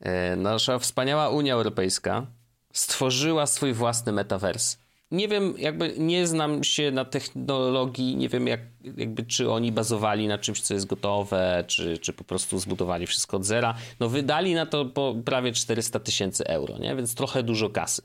[0.00, 2.26] yy, nasza wspaniała Unia Europejska
[2.72, 4.78] stworzyła swój własny metavers
[5.10, 8.60] nie wiem, jakby nie znam się na technologii, nie wiem jak,
[8.96, 13.36] jakby czy oni bazowali na czymś, co jest gotowe, czy, czy po prostu zbudowali wszystko
[13.36, 13.74] od zera.
[14.00, 16.96] No wydali na to po prawie 400 tysięcy euro, nie?
[16.96, 18.02] Więc trochę dużo kasy.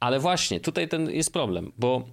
[0.00, 2.08] Ale właśnie, tutaj ten jest problem, bo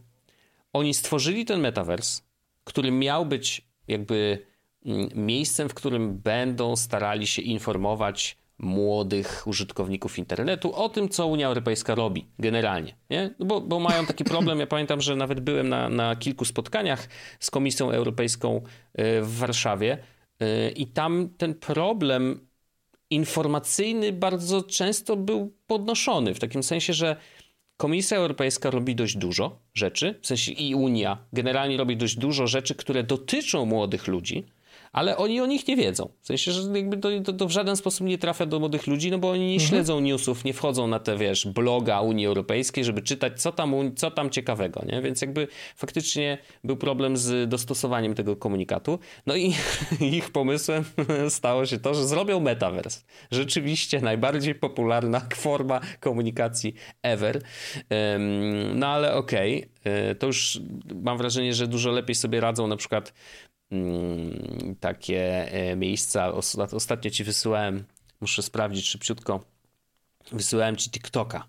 [0.74, 2.22] oni stworzyli ten metavers,
[2.64, 4.46] który miał być jakby
[4.86, 11.48] mm, miejscem, w którym będą starali się informować młodych użytkowników internetu o tym, co Unia
[11.48, 12.96] Europejska robi generalnie.
[13.10, 13.36] Nie?
[13.40, 14.60] No bo, bo mają taki problem.
[14.60, 17.08] Ja pamiętam, że nawet byłem na, na kilku spotkaniach
[17.40, 18.62] z Komisją Europejską
[18.94, 19.98] e, w Warszawie
[20.40, 22.48] e, i tam ten problem
[23.10, 27.16] informacyjny bardzo często był podnoszony, w takim sensie, że
[27.78, 32.76] Komisja Europejska robi dość dużo rzeczy, w sensie i Unia generalnie robi dość dużo rzeczy,
[32.76, 34.46] które dotyczą młodych ludzi,
[34.92, 36.10] ale oni o nich nie wiedzą.
[36.22, 39.12] W sensie, że jakby to, to, to w żaden sposób nie trafia do młodych ludzi,
[39.12, 39.70] no bo oni nie mhm.
[39.70, 44.12] śledzą newsów, nie wchodzą na te, wiesz, bloga Unii Europejskiej, żeby czytać, co tam, co
[44.12, 45.02] tam ciekawego, nie?
[45.02, 49.00] Więc jakby faktycznie był problem z dostosowaniem tego komunikatu.
[49.26, 49.54] No i
[50.18, 50.84] ich pomysłem
[51.30, 53.02] stało się to, że zrobią metaverse.
[53.32, 56.74] Rzeczywiście najbardziej popularna forma komunikacji
[57.04, 57.42] ever.
[58.76, 60.16] No ale okej, okay.
[60.16, 60.60] to już
[60.96, 63.14] mam wrażenie, że dużo lepiej sobie radzą na przykład
[64.80, 66.34] takie e, miejsca.
[66.74, 67.84] Ostatnio ci wysyłałem,
[68.22, 69.44] muszę sprawdzić szybciutko,
[70.32, 71.48] wysyłałem ci TikToka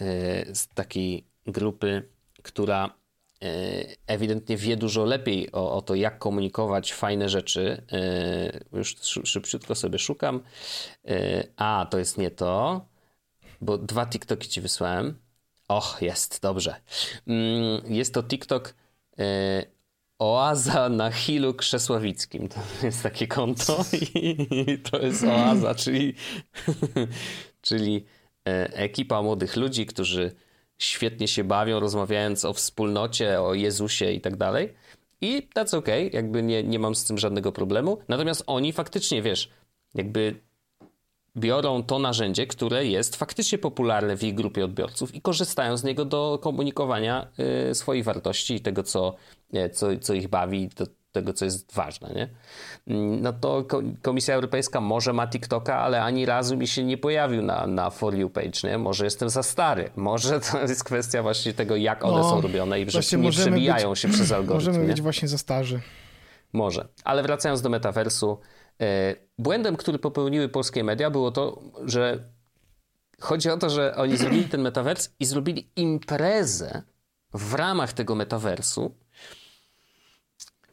[0.00, 2.08] e, z takiej grupy,
[2.42, 2.94] która
[3.42, 3.48] e,
[4.06, 7.82] ewidentnie wie dużo lepiej o, o to, jak komunikować fajne rzeczy.
[8.72, 10.40] Już szybciutko sobie szukam.
[11.56, 12.86] A, to jest nie to,
[13.60, 15.18] bo dwa TikToki ci wysłałem.
[15.68, 16.74] Och, jest, dobrze.
[17.26, 18.74] Mm, jest to TikTok
[20.18, 22.48] Oaza na Hilu Krzesławickim.
[22.48, 26.14] To jest takie konto i to jest oaza, czyli,
[27.68, 28.04] czyli
[28.48, 30.34] e, ekipa młodych ludzi, którzy
[30.78, 34.74] świetnie się bawią, rozmawiając o wspólnocie, o Jezusie i tak dalej.
[35.20, 37.98] I that's okay, jakby nie, nie mam z tym żadnego problemu.
[38.08, 39.50] Natomiast oni faktycznie, wiesz,
[39.94, 40.40] jakby
[41.38, 46.04] biorą to narzędzie, które jest faktycznie popularne w ich grupie odbiorców i korzystają z niego
[46.04, 47.28] do komunikowania
[47.70, 49.14] y, swoich wartości i tego, co,
[49.72, 52.08] co, co ich bawi, do tego, co jest ważne.
[52.14, 52.28] Nie?
[52.86, 53.64] Mm, no to
[54.02, 58.14] Komisja Europejska może ma TikToka, ale ani razu mi się nie pojawił na, na For
[58.14, 58.60] You page.
[58.64, 58.78] Nie?
[58.78, 59.90] Może jestem za stary.
[59.96, 63.90] Może to jest kwestia właśnie tego, jak one no, są robione i że nie przebijają
[63.90, 64.66] być, się przez algorytm.
[64.66, 64.92] Możemy nie?
[64.92, 65.80] być właśnie za starzy.
[66.52, 66.88] Może.
[67.04, 68.38] Ale wracając do metaversu,
[69.38, 72.24] błędem, który popełniły polskie media, było to, że
[73.20, 76.82] chodzi o to, że oni zrobili ten metavers i zrobili imprezę
[77.34, 78.94] w ramach tego metaversu,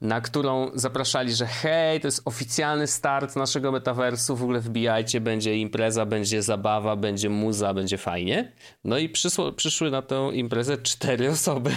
[0.01, 5.57] na którą zapraszali, że hej, to jest oficjalny start naszego metaversu, w ogóle wbijajcie, będzie
[5.57, 8.51] impreza, będzie zabawa, będzie muza, będzie fajnie.
[8.83, 11.71] No i przyszło, przyszły na tę imprezę cztery osoby.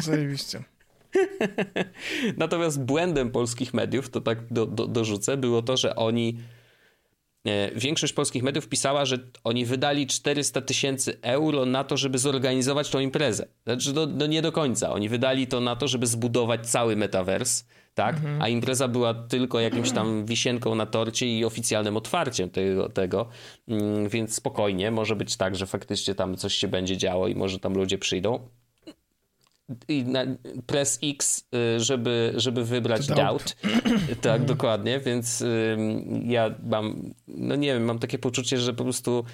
[0.00, 0.64] Zajebiście.
[2.36, 6.38] Natomiast błędem polskich mediów, to tak do, do, dorzucę, było to, że oni.
[7.46, 12.90] E, większość polskich mediów pisała, że oni wydali 400 tysięcy euro na to, żeby zorganizować
[12.90, 13.46] tą imprezę.
[13.64, 14.92] Znaczy, no, no nie do końca.
[14.92, 18.16] Oni wydali to na to, żeby zbudować cały metavers, tak?
[18.16, 18.42] Mhm.
[18.42, 23.28] A impreza była tylko jakimś tam wisienką na torcie i oficjalnym otwarciem tego, tego.
[23.68, 27.58] Mm, więc spokojnie, może być tak, że faktycznie tam coś się będzie działo i może
[27.58, 28.48] tam ludzie przyjdą
[30.66, 33.18] press X, y, żeby, żeby wybrać doubt.
[33.18, 33.56] doubt.
[34.20, 35.44] Tak, dokładnie, więc
[36.24, 39.24] ja mam, no nie wiem, mam takie poczucie, że po prostu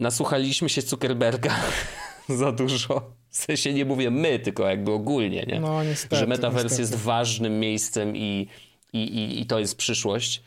[0.00, 1.56] nasłuchaliśmy się Zuckerberga
[2.28, 3.12] za dużo.
[3.30, 5.60] W sensie nie mówię my, tylko jakby ogólnie, nie?
[5.60, 6.80] No, niestety, że niestety.
[6.80, 8.48] jest ważnym miejscem i,
[8.92, 10.42] i, i, i to jest przyszłość.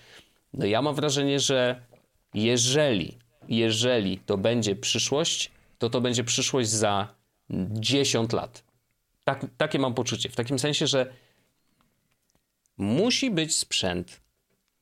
[0.54, 1.82] No ja mam wrażenie, że
[2.34, 7.21] jeżeli, jeżeli to będzie przyszłość, to to będzie przyszłość za
[7.72, 8.64] 10 lat.
[9.24, 10.30] Tak, takie mam poczucie.
[10.30, 11.14] W takim sensie, że
[12.78, 14.22] musi być sprzęt,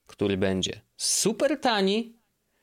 [0.07, 2.13] który będzie super tani,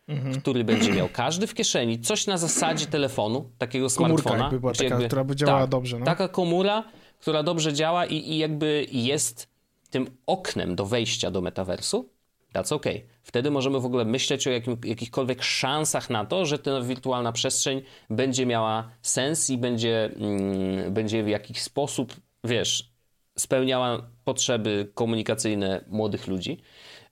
[0.08, 0.40] mhm.
[0.40, 4.44] który będzie miał każdy w kieszeni, coś na zasadzie telefonu, takiego Komórka smartfona.
[4.44, 5.98] Jakby była taka, jakby, która by działała tak, dobrze.
[5.98, 6.04] No?
[6.04, 6.84] Taka komura,
[7.18, 9.48] która dobrze działa i, i jakby jest
[9.90, 12.08] tym oknem do wejścia do metaversu.
[12.54, 12.86] That's ok.
[13.22, 17.82] Wtedy możemy w ogóle myśleć o jakim, jakichkolwiek szansach na to, że ta wirtualna przestrzeń
[18.10, 22.90] będzie miała sens i będzie, mm, będzie w jakiś sposób, wiesz,
[23.38, 26.60] spełniała potrzeby komunikacyjne młodych ludzi.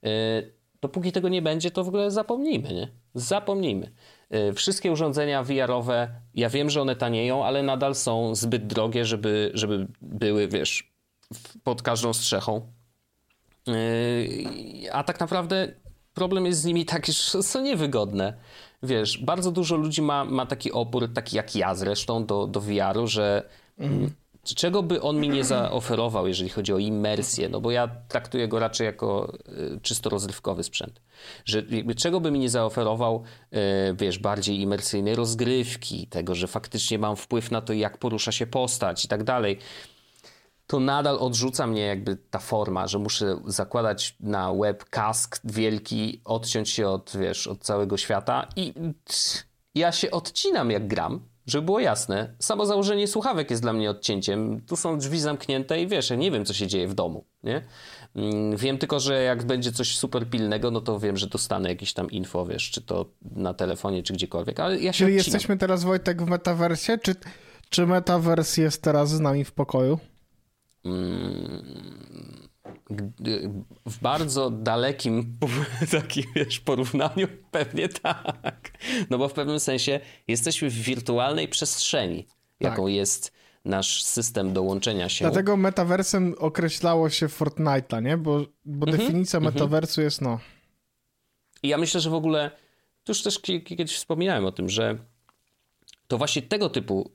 [0.03, 0.09] Yy,
[0.81, 2.87] dopóki tego nie będzie, to w ogóle zapomnijmy, nie?
[3.13, 3.91] Zapomnijmy.
[4.29, 9.51] Yy, wszystkie urządzenia VR-owe, ja wiem, że one tanieją, ale nadal są zbyt drogie, żeby,
[9.53, 10.93] żeby były, wiesz,
[11.63, 12.73] pod każdą strzechą.
[13.67, 15.67] Yy, a tak naprawdę
[16.13, 18.33] problem jest z nimi taki, że są niewygodne.
[18.83, 23.07] Wiesz, bardzo dużo ludzi ma, ma taki opór, taki jak ja zresztą, do, do VR-u,
[23.07, 23.49] że
[23.79, 24.11] mm.
[24.43, 28.59] czego by on mi nie zaoferował, jeżeli chodzi o imersję, no bo ja traktuję go
[28.59, 29.33] raczej jako
[29.75, 31.01] y, czysto rozrywkowy sprzęt.
[31.45, 33.57] Że jakby czego by mi nie zaoferował, y,
[33.95, 39.05] wiesz, bardziej imersyjnej rozgrywki, tego, że faktycznie mam wpływ na to, jak porusza się postać
[39.05, 39.59] i tak dalej
[40.67, 46.69] to nadal odrzuca mnie jakby ta forma, że muszę zakładać na web kask wielki, odciąć
[46.69, 48.73] się od, wiesz, od całego świata i
[49.75, 52.35] ja się odcinam jak gram, żeby było jasne.
[52.39, 54.61] Samo założenie słuchawek jest dla mnie odcięciem.
[54.61, 57.61] Tu są drzwi zamknięte i wiesz, ja nie wiem, co się dzieje w domu, nie?
[58.15, 61.93] Mm, wiem tylko, że jak będzie coś super pilnego, no to wiem, że dostanę jakieś
[61.93, 65.33] tam info, wiesz, czy to na telefonie, czy gdziekolwiek, ale ja się Czyli odcinam.
[65.33, 67.15] jesteśmy teraz, Wojtek, w metaversie, czy,
[67.69, 69.99] czy metavers jest teraz z nami w pokoju?
[70.85, 72.45] Mm,
[73.85, 75.37] w bardzo dalekim
[75.91, 78.71] takim, wiesz, porównaniu pewnie tak.
[79.09, 82.27] No bo w pewnym sensie jesteśmy w wirtualnej przestrzeni,
[82.59, 82.93] jaką tak.
[82.93, 83.31] jest
[83.65, 85.25] nasz system dołączenia się.
[85.25, 88.17] Dlatego metaversem określało się Fortnite'a, nie?
[88.17, 89.53] Bo, bo mhm, definicja mhm.
[89.53, 90.39] metaversu jest no.
[91.63, 92.51] I ja myślę, że w ogóle,
[93.03, 94.97] tu już też kiedyś wspominałem o tym, że
[96.07, 97.11] to właśnie tego typu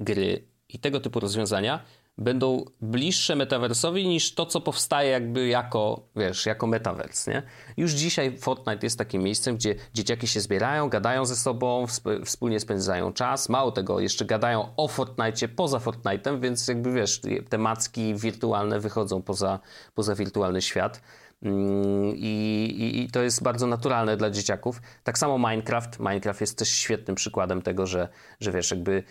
[0.00, 1.84] gry i tego typu rozwiązania
[2.18, 7.42] będą bliższe metaversowi niż to, co powstaje jakby jako, wiesz, jako metavers, nie?
[7.76, 11.86] Już dzisiaj Fortnite jest takim miejscem, gdzie dzieciaki się zbierają, gadają ze sobą,
[12.24, 13.48] wspólnie spędzają czas.
[13.48, 19.22] Mało tego, jeszcze gadają o Fortnite poza Fortnite'em, więc jakby, wiesz, te macki wirtualne wychodzą
[19.22, 19.60] poza,
[19.94, 21.00] poza wirtualny świat.
[21.42, 24.80] Mm, I, i, I, to jest bardzo naturalne dla dzieciaków.
[25.02, 26.00] Tak samo Minecraft.
[26.00, 28.08] Minecraft jest też świetnym przykładem tego, że,
[28.40, 29.02] że wiesz, jakby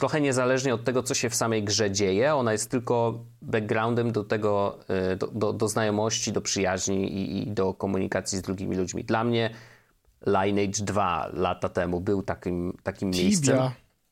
[0.00, 2.34] trochę niezależnie od tego, co się w samej grze dzieje.
[2.34, 7.52] Ona jest tylko backgroundem do tego, e, do, do, do znajomości, do przyjaźni i, i,
[7.52, 9.04] do komunikacji z drugimi ludźmi.
[9.04, 9.50] Dla mnie
[10.26, 13.24] Lineage 2 lata temu był takim, takim Tibia.
[13.24, 13.58] miejscem.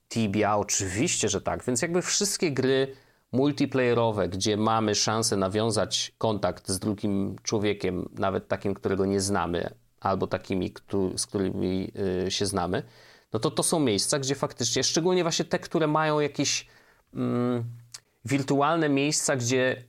[0.09, 1.65] Tibia, oczywiście, że tak.
[1.65, 2.97] Więc jakby wszystkie gry
[3.33, 9.71] multiplayerowe, gdzie mamy szansę nawiązać kontakt z drugim człowiekiem, nawet takim, którego nie znamy,
[10.01, 10.75] albo takimi,
[11.17, 11.93] z którymi
[12.27, 12.83] e, się znamy,
[13.33, 16.67] no to to są miejsca, gdzie faktycznie, szczególnie właśnie te, które mają jakieś
[17.15, 17.65] mm,
[18.25, 19.85] wirtualne miejsca, gdzie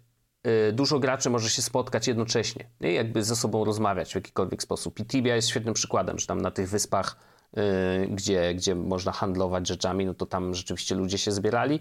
[0.69, 4.99] y, dużo graczy może się spotkać jednocześnie i jakby ze sobą rozmawiać w jakikolwiek sposób.
[4.99, 7.15] I Tibia jest świetnym przykładem, że tam na tych wyspach,
[7.57, 11.79] y, gdzie, gdzie można handlować rzeczami, no to tam rzeczywiście ludzie się zbierali.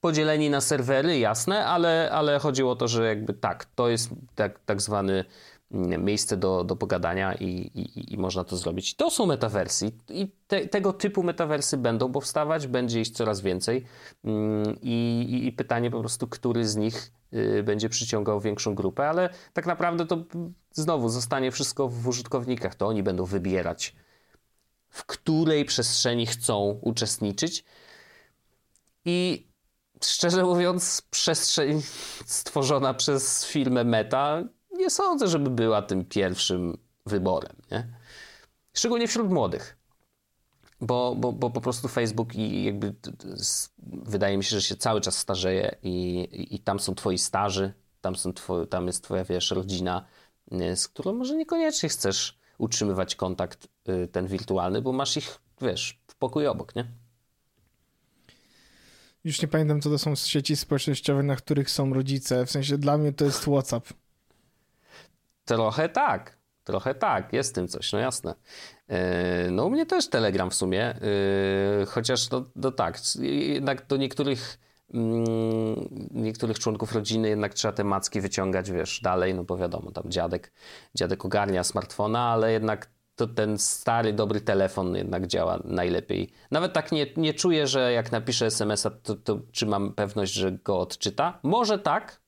[0.00, 4.60] Podzieleni na serwery, jasne, ale, ale chodziło o to, że jakby tak, to jest tak,
[4.66, 5.24] tak zwany
[5.70, 8.94] miejsce do, do pogadania i, i, i można to zrobić.
[8.94, 13.84] To są metawersy i te, tego typu metawersy będą powstawać, będzie ich coraz więcej
[14.24, 19.30] mm, I, i pytanie po prostu, który z nich y, będzie przyciągał większą grupę, ale
[19.52, 20.24] tak naprawdę to
[20.72, 23.94] znowu zostanie wszystko w użytkownikach, to oni będą wybierać
[24.90, 27.64] w której przestrzeni chcą uczestniczyć
[29.04, 29.46] i
[30.04, 31.82] szczerze mówiąc przestrzeń
[32.26, 34.42] stworzona przez firmę Meta
[34.90, 37.56] nie sądzę, żeby była tym pierwszym wyborem.
[37.70, 37.86] Nie?
[38.74, 39.76] Szczególnie wśród młodych.
[40.80, 42.94] Bo, bo, bo po prostu Facebook i jakby
[43.86, 48.16] wydaje mi się, że się cały czas starzeje i, i, tam są twoi starzy, tam,
[48.16, 50.06] są twoi, tam jest twoja, wiesz, rodzina,
[50.74, 56.14] z którą może niekoniecznie chcesz utrzymywać kontakt y, ten wirtualny, bo masz ich, wiesz, w
[56.14, 56.84] pokoju obok, nie?
[59.24, 62.46] Już nie pamiętam, co to są sieci społecznościowe, na których są rodzice.
[62.46, 63.99] W sensie dla mnie to jest WhatsApp.
[65.50, 68.34] Trochę tak, trochę tak, jest w tym coś, no jasne.
[68.88, 70.96] E, no u mnie też Telegram w sumie, e,
[71.86, 74.58] chociaż no, no tak, jednak do niektórych
[74.94, 75.28] mm,
[76.10, 80.52] niektórych członków rodziny jednak trzeba te macki wyciągać, wiesz, dalej, no bo wiadomo, tam dziadek,
[80.94, 86.32] dziadek ogarnia smartfona, ale jednak to ten stary, dobry telefon jednak działa najlepiej.
[86.50, 90.52] Nawet tak nie, nie czuję, że jak napiszę SMS-a, to, to czy mam pewność, że
[90.52, 91.38] go odczyta?
[91.42, 92.19] Może tak,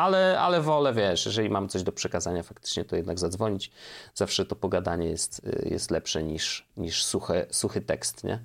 [0.00, 3.70] ale, ale wolę, wiesz, jeżeli mam coś do przekazania faktycznie, to jednak zadzwonić.
[4.14, 8.40] Zawsze to pogadanie jest, jest lepsze niż, niż suche, suchy tekst, nie?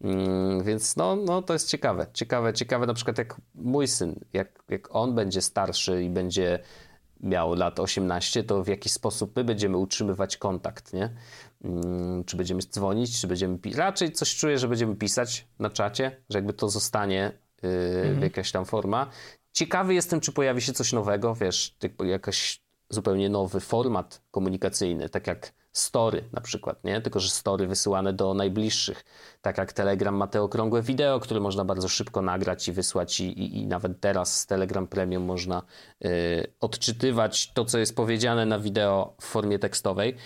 [0.00, 2.06] Mm, więc no, no, to jest ciekawe.
[2.12, 6.58] Ciekawe, ciekawe na przykład jak mój syn, jak, jak on będzie starszy i będzie
[7.20, 11.10] miał lat 18, to w jaki sposób my będziemy utrzymywać kontakt, nie?
[11.64, 13.58] Mm, czy będziemy dzwonić, czy będziemy.
[13.74, 17.32] Raczej coś czuję, że będziemy pisać na czacie, że jakby to zostanie
[17.62, 19.10] yy, jakaś tam forma.
[19.52, 25.52] Ciekawy jestem, czy pojawi się coś nowego, wiesz, jakiś zupełnie nowy format komunikacyjny, tak jak
[25.72, 27.00] story na przykład, nie?
[27.00, 29.04] Tylko, że story wysyłane do najbliższych.
[29.42, 33.24] Tak jak Telegram ma te okrągłe wideo, które można bardzo szybko nagrać i wysłać i,
[33.24, 35.62] i, i nawet teraz z Telegram Premium można
[36.04, 40.16] y, odczytywać to, co jest powiedziane na wideo w formie tekstowej,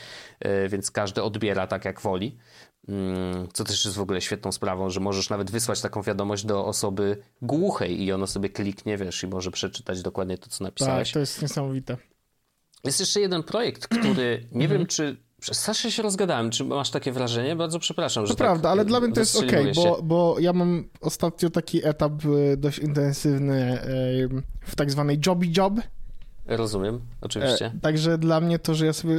[0.47, 2.39] y, więc każdy odbiera tak, jak woli.
[2.89, 6.67] Mm, co też jest w ogóle świetną sprawą, że możesz nawet wysłać taką wiadomość do
[6.67, 11.09] osoby głuchej i ona sobie kliknie, wiesz, i może przeczytać dokładnie to, co napisałeś.
[11.09, 11.97] Tak, to jest niesamowite.
[12.85, 15.17] Jest jeszcze jeden projekt, który nie wiem, czy
[15.53, 16.51] Strasznie się rozgadałem.
[16.51, 17.57] Czy masz takie wrażenie?
[17.57, 20.53] Bardzo przepraszam, że To tak prawda, ale dla mnie to jest ok, bo, bo ja
[20.53, 22.13] mam ostatnio taki etap
[22.53, 23.87] e, dość intensywny e,
[24.61, 25.75] w tak zwanej jobby job.
[26.47, 27.67] Rozumiem, oczywiście.
[27.67, 29.17] E, także dla mnie to, że ja sobie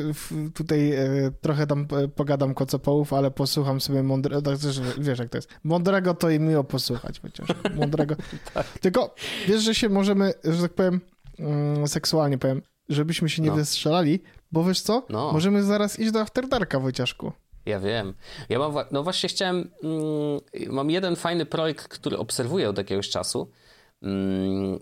[0.53, 4.57] tutaj e, trochę tam e, pogadam kocopołów, ale posłucham sobie mądrego, tak,
[4.97, 8.15] wiesz jak to jest, mądrego to i miło posłuchać chociaż, mądrego.
[8.53, 8.67] tak.
[8.67, 9.15] Tylko
[9.47, 11.01] wiesz, że się możemy, że tak powiem,
[11.39, 13.55] mm, seksualnie powiem, żebyśmy się nie no.
[13.55, 14.19] wystrzelali,
[14.51, 15.31] bo wiesz co, no.
[15.33, 17.31] możemy zaraz iść do After Darka, Wojciaszku.
[17.65, 18.13] Ja wiem.
[18.49, 23.51] Ja mam, no właśnie chciałem, mm, mam jeden fajny projekt, który obserwuję od jakiegoś czasu,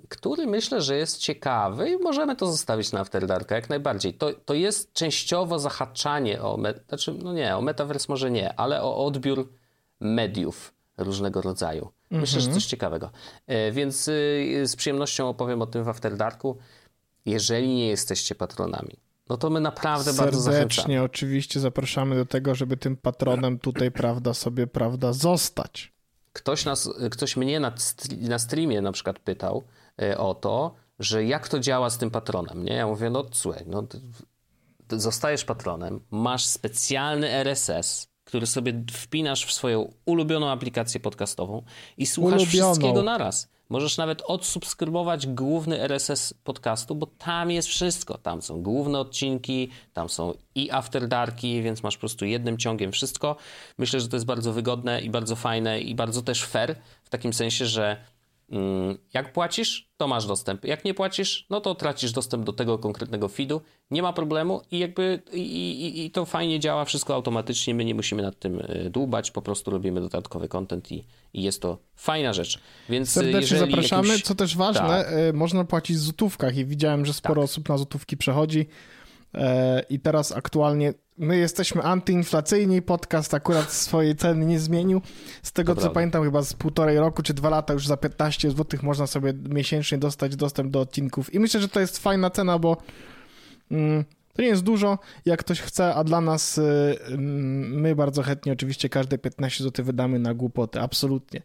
[0.10, 4.14] który myślę, że jest ciekawy i możemy to zostawić na After Darka jak najbardziej.
[4.14, 9.06] To, to jest częściowo zahaczanie o, znaczy, no nie, o metaverse może nie, ale o
[9.06, 9.54] odbiór
[10.00, 11.92] mediów różnego rodzaju.
[12.12, 12.54] Myślę, że mhm.
[12.54, 13.12] coś ciekawego.
[13.48, 16.58] E, więc y, z przyjemnością opowiem o tym w After Darku,
[17.26, 18.98] jeżeli nie jesteście patronami.
[19.30, 21.04] No to my naprawdę Serdecznie, bardzo zachęcamy.
[21.04, 25.93] oczywiście zapraszamy do tego, żeby tym patronem tutaj, prawda, sobie, prawda, zostać.
[26.34, 27.74] Ktoś, nas, ktoś mnie na,
[28.20, 29.64] na streamie na przykład pytał
[30.02, 32.74] e, o to, że jak to działa z tym patronem, nie?
[32.74, 33.84] Ja mówię, no słuchaj, no,
[34.90, 41.64] zostajesz patronem, masz specjalny RSS, który sobie wpinasz w swoją ulubioną aplikację podcastową
[41.98, 42.74] i słuchasz ulubioną.
[42.74, 43.53] wszystkiego naraz.
[43.74, 48.18] Możesz nawet odsubskrybować główny RSS podcastu, bo tam jest wszystko.
[48.18, 52.92] Tam są główne odcinki, tam są i after darki, więc masz po prostu jednym ciągiem
[52.92, 53.36] wszystko.
[53.78, 57.34] Myślę, że to jest bardzo wygodne i bardzo fajne i bardzo też fair w takim
[57.34, 57.98] sensie, że
[59.14, 60.66] jak płacisz, to masz dostęp.
[60.66, 63.62] Jak nie płacisz, no to tracisz dostęp do tego konkretnego feedu.
[63.92, 67.76] Nie ma problemu i jakby i, i, i to fajnie działa, wszystko automatycznie.
[67.76, 71.62] My nie musimy nad tym e, dłubać, po prostu robimy dodatkowy content i, i jest
[71.62, 72.60] to fajna rzecz.
[72.90, 74.08] Więc e, Serdecznie zapraszamy.
[74.08, 74.24] Jakimś...
[74.24, 75.08] Co też ważne, tak.
[75.12, 77.44] E, można płacić w złotówkach i widziałem, że sporo tak.
[77.44, 78.68] osób na złotówki przechodzi.
[79.90, 85.02] I teraz aktualnie my jesteśmy antyinflacyjni, podcast akurat swojej ceny nie zmienił.
[85.44, 88.52] Z tego, to co pamiętam, chyba z półtorej roku czy dwa lata już za 15
[88.52, 91.34] zł można sobie miesięcznie dostać dostęp do odcinków.
[91.34, 92.78] I myślę, że to jest fajna cena, bo
[93.72, 98.24] mm, to nie jest dużo, jak ktoś chce, a dla nas y, mm, my bardzo
[98.24, 101.42] chętnie oczywiście każde 15 zł wydamy na głupoty, absolutnie.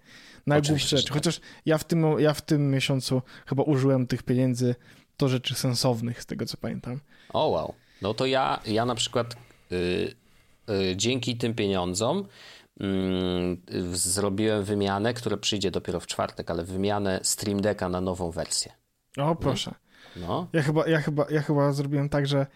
[0.47, 1.05] Na głupsze rzeczy.
[1.05, 1.15] Tak.
[1.15, 4.75] Chociaż ja w, tym, ja w tym miesiącu chyba użyłem tych pieniędzy
[5.19, 7.01] do rzeczy sensownych, z tego co pamiętam.
[7.33, 7.75] O wow.
[8.03, 9.37] No to ja, ja na przykład
[10.97, 12.25] dzięki tym pieniądzom
[12.81, 13.57] mm,
[13.93, 18.73] zrobiłem wymianę, która przyjdzie dopiero w czwartek, ale wymianę Stream Decka na nową wersję.
[19.17, 19.75] O, proszę.
[20.17, 20.49] No.
[20.53, 22.47] Ja, chyba, ja, chyba, ja chyba zrobiłem tak, że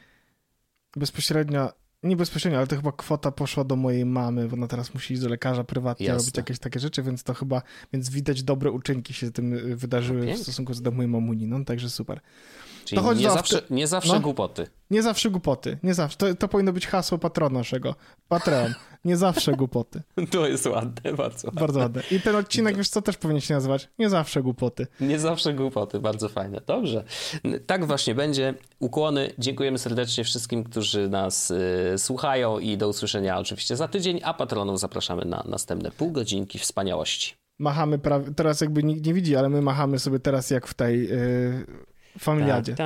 [0.96, 5.14] bezpośrednio, nie bezpośrednio, ale to chyba kwota poszła do mojej mamy, bo ona teraz musi
[5.14, 6.18] iść do lekarza prywatnie Jasne.
[6.18, 10.26] robić jakieś takie rzeczy, więc to chyba, więc widać dobre uczynki się tym y, wydarzyły
[10.26, 12.20] no, w stosunku do mojej mamuni, no także super.
[12.84, 14.66] Czyli to nie, zawsze, nie zawsze no, głupoty.
[14.90, 15.78] Nie zawsze głupoty.
[15.82, 16.16] Nie zawsze.
[16.16, 17.94] To, to powinno być hasło patrona naszego.
[18.28, 18.74] Patreon.
[19.04, 20.02] Nie zawsze głupoty.
[20.30, 21.60] To jest ładne, bardzo ładne.
[21.60, 22.02] Bardzo ładne.
[22.10, 24.86] I ten odcinek, wiesz co, też powinien się nazywać Nie zawsze głupoty.
[25.00, 26.60] Nie zawsze głupoty, bardzo fajne.
[26.66, 27.04] Dobrze.
[27.66, 28.54] Tak właśnie będzie.
[28.78, 29.32] Ukłony.
[29.38, 34.80] Dziękujemy serdecznie wszystkim, którzy nas y, słuchają i do usłyszenia oczywiście za tydzień, a patronów
[34.80, 37.34] zapraszamy na następne pół godzinki wspaniałości.
[37.58, 41.08] Machamy prawie, teraz jakby nikt nie widzi, ale my machamy sobie teraz jak w tej...
[41.08, 42.76] Yy Familiadzie.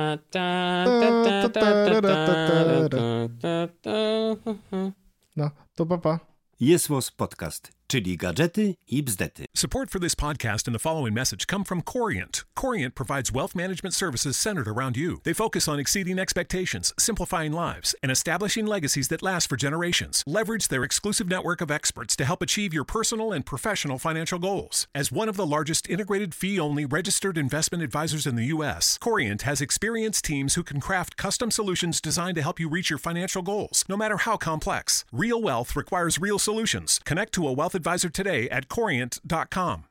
[5.35, 6.19] No, to papa.
[6.59, 7.76] Jest podcast.
[7.87, 9.45] Czyli gadżety i bzdety.
[9.55, 12.45] Support for this podcast and the following message come from Corient.
[12.55, 15.17] Corient provides wealth management services centered around you.
[15.23, 20.23] They focus on exceeding expectations, simplifying lives, and establishing legacies that last for generations.
[20.27, 24.87] Leverage their exclusive network of experts to help achieve your personal and professional financial goals.
[24.93, 29.61] As one of the largest integrated fee-only registered investment advisors in the U.S., Corient has
[29.61, 33.85] experienced teams who can craft custom solutions designed to help you reach your financial goals,
[33.87, 35.05] no matter how complex.
[35.13, 36.99] Real wealth requires real solutions.
[37.05, 39.85] Connect to a wealth advisor today at corient.com.